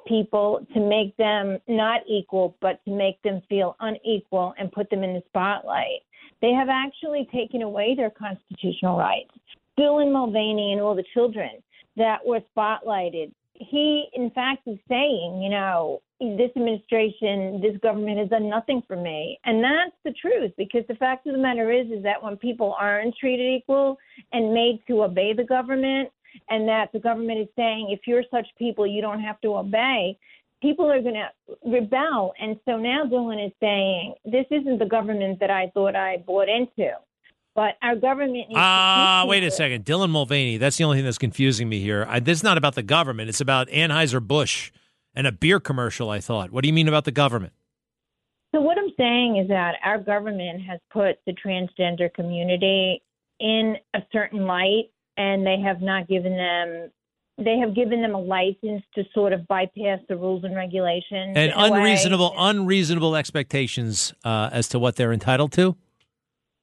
[0.06, 5.02] people to make them not equal, but to make them feel unequal and put them
[5.02, 6.01] in the spotlight,
[6.40, 9.31] they have actually taken away their constitutional rights.
[9.78, 11.51] Dylan Mulvaney and all the children
[11.97, 13.32] that were spotlighted.
[13.55, 18.97] He, in fact, is saying, you know, this administration, this government has done nothing for
[18.97, 19.39] me.
[19.45, 22.75] And that's the truth because the fact of the matter is is that when people
[22.79, 23.99] aren't treated equal
[24.33, 26.09] and made to obey the government
[26.49, 30.19] and that the government is saying if you're such people you don't have to obey,
[30.63, 31.29] people are going to
[31.71, 32.33] rebel.
[32.41, 36.49] And so now Dylan is saying this isn't the government that I thought I bought
[36.49, 36.93] into.
[37.55, 39.85] But our government needs Ah, teach wait a second.
[39.85, 40.59] Dylan Mulvaney.
[40.59, 42.07] That's the only thing that's confusing me here.
[42.09, 43.31] I, this is not about the government.
[43.31, 44.73] It's about Anheuser-Busch
[45.17, 46.53] and a beer commercial, I thought.
[46.53, 47.55] What do you mean about the government?
[48.55, 53.03] So what I'm saying is that our government has put the transgender community
[53.41, 56.91] in a certain light, and they have not given them
[57.39, 61.53] they have given them a license to sort of bypass the rules and regulations And
[61.55, 61.79] a way.
[61.81, 65.77] unreasonable, unreasonable expectations uh, as to what they're entitled to.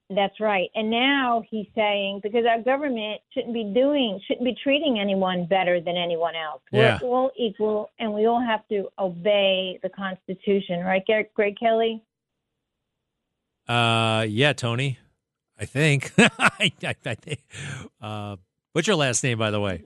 [0.10, 0.70] That's right.
[0.76, 5.80] And now he's saying because our government shouldn't be doing, shouldn't be treating anyone better
[5.80, 6.62] than anyone else.
[6.72, 7.00] Yeah.
[7.02, 12.04] We're all equal, and we all have to obey the Constitution, right, Greg, Greg Kelly?
[13.68, 15.00] Uh, yeah, Tony.
[15.60, 16.12] I think.
[16.18, 17.40] I, I, I think.
[18.02, 18.36] Uh,
[18.74, 19.84] what's your last name, by the way?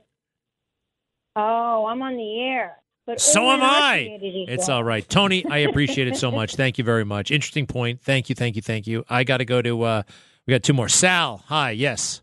[1.35, 2.77] Oh, I'm on the air.
[3.07, 4.19] But So am I.
[4.21, 5.45] It's all right, Tony.
[5.45, 6.55] I appreciate it so much.
[6.55, 7.31] Thank you very much.
[7.31, 8.01] Interesting point.
[8.01, 8.35] Thank you.
[8.35, 8.61] Thank you.
[8.61, 9.05] Thank you.
[9.09, 9.81] I got to go to.
[9.81, 10.03] Uh,
[10.45, 10.89] we got two more.
[10.89, 11.41] Sal.
[11.47, 11.71] Hi.
[11.71, 12.21] Yes.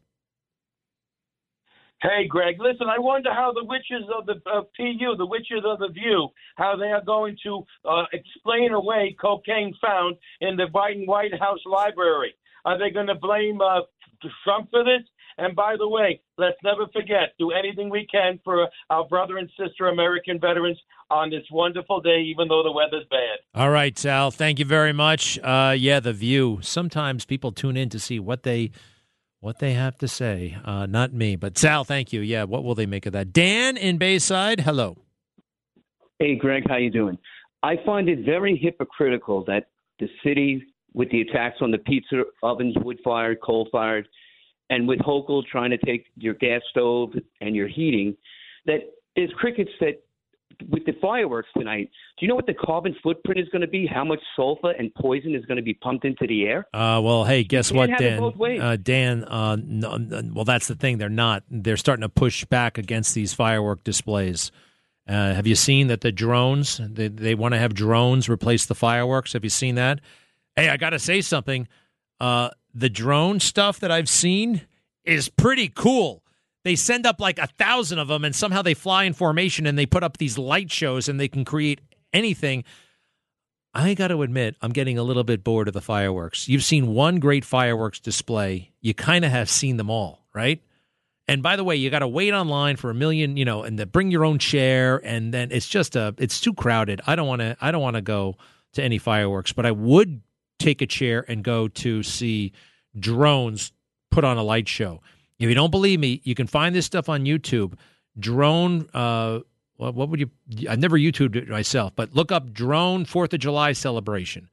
[2.03, 5.79] Hey, Greg, listen, I wonder how the witches of the uh, PU, the witches of
[5.79, 11.07] the View, how they are going to uh, explain away cocaine found in the Biden
[11.07, 12.35] White House library.
[12.67, 13.81] Are they going to blame uh,
[14.45, 15.01] Trump for this?
[15.37, 19.51] And by the way, let's never forget, do anything we can for our brother and
[19.59, 20.79] sister American veterans
[21.11, 23.39] on this wonderful day, even though the weather's bad.
[23.55, 24.31] All right, Sal.
[24.31, 25.39] Thank you very much.
[25.43, 26.61] Uh, yeah, the View.
[26.63, 28.71] Sometimes people tune in to see what they
[29.41, 30.57] what they have to say.
[30.65, 31.85] Uh, not me, but Sal.
[31.85, 32.23] Thank you.
[32.23, 32.45] Yeah.
[32.45, 33.33] What will they make of that?
[33.33, 34.61] Dan in Bayside.
[34.61, 34.97] Hello.
[36.19, 37.19] Hey, Greg, how you doing?
[37.63, 39.67] I find it very hypocritical that
[39.99, 40.63] the city,
[40.95, 44.09] with the attacks on the pizza ovens, wood-fired, coal-fired,
[44.75, 47.11] and with Hochul trying to take your gas stove
[47.41, 48.17] and your heating,
[48.67, 48.81] that
[49.15, 50.03] there's crickets that
[50.69, 51.91] with the fireworks tonight.
[52.19, 53.87] Do you know what the carbon footprint is going to be?
[53.87, 56.67] How much sulfur and poison is going to be pumped into the air?
[56.73, 58.23] Uh, well, hey, guess what, Dan?
[58.61, 59.99] Uh, Dan, uh, no,
[60.33, 60.99] well, that's the thing.
[60.99, 61.43] They're not.
[61.51, 64.53] They're starting to push back against these firework displays.
[65.09, 66.81] Uh, have you seen that the drones?
[66.83, 69.35] They, they want to have drones replace the fireworks.
[69.35, 70.01] Have you seen that?
[70.57, 71.69] Hey, I got to say something.
[72.75, 74.63] The drone stuff that I've seen
[75.05, 76.23] is pretty cool.
[76.65, 79.79] They send up like a thousand of them, and somehow they fly in formation, and
[79.79, 81.81] they put up these light shows, and they can create
[82.13, 82.65] anything.
[83.75, 86.49] I got to admit, I'm getting a little bit bored of the fireworks.
[86.49, 88.73] You've seen one great fireworks display.
[88.81, 90.63] You kind of have seen them all, right?
[91.27, 93.79] And by the way, you got to wait online for a million, you know, and
[93.79, 97.01] to bring your own chair, and then it's just a, it's too crowded.
[97.07, 98.37] I don't want to, I don't want to go
[98.75, 100.23] to any fireworks, but I would
[100.65, 102.53] take a chair and go to see
[102.99, 103.73] drones
[104.11, 105.01] put on a light show.
[105.39, 107.75] If you don't believe me, you can find this stuff on YouTube.
[108.19, 109.41] Drone, uh,
[109.77, 110.31] what, what would you?
[110.69, 114.49] I've never YouTubed it myself, but look up drone Fourth of July celebration.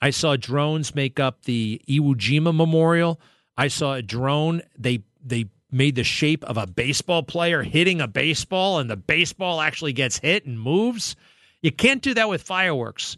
[0.00, 3.20] I saw drones make up the Iwo Jima Memorial.
[3.56, 4.62] I saw a drone.
[4.78, 9.60] They they made the shape of a baseball player hitting a baseball, and the baseball
[9.60, 11.14] actually gets hit and moves.
[11.60, 13.16] You can't do that with fireworks.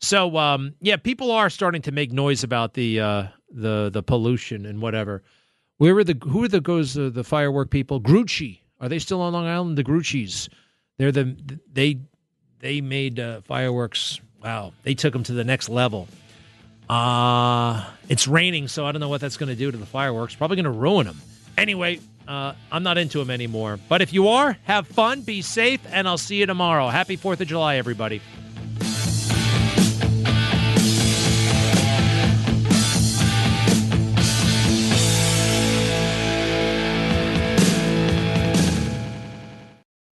[0.00, 4.66] So um, yeah, people are starting to make noise about the uh, the the pollution
[4.66, 5.22] and whatever.
[5.78, 8.00] Where are the who are the goes uh, the firework people?
[8.00, 9.78] Grucci are they still on Long Island?
[9.78, 10.48] The Grucci's,
[10.98, 11.36] they're the
[11.72, 11.98] they
[12.60, 14.20] they made uh, fireworks.
[14.42, 16.08] Wow, they took them to the next level.
[16.88, 20.36] Uh it's raining, so I don't know what that's going to do to the fireworks.
[20.36, 21.20] Probably going to ruin them.
[21.58, 21.98] Anyway,
[22.28, 23.80] uh, I'm not into them anymore.
[23.88, 26.88] But if you are, have fun, be safe, and I'll see you tomorrow.
[26.88, 28.20] Happy Fourth of July, everybody.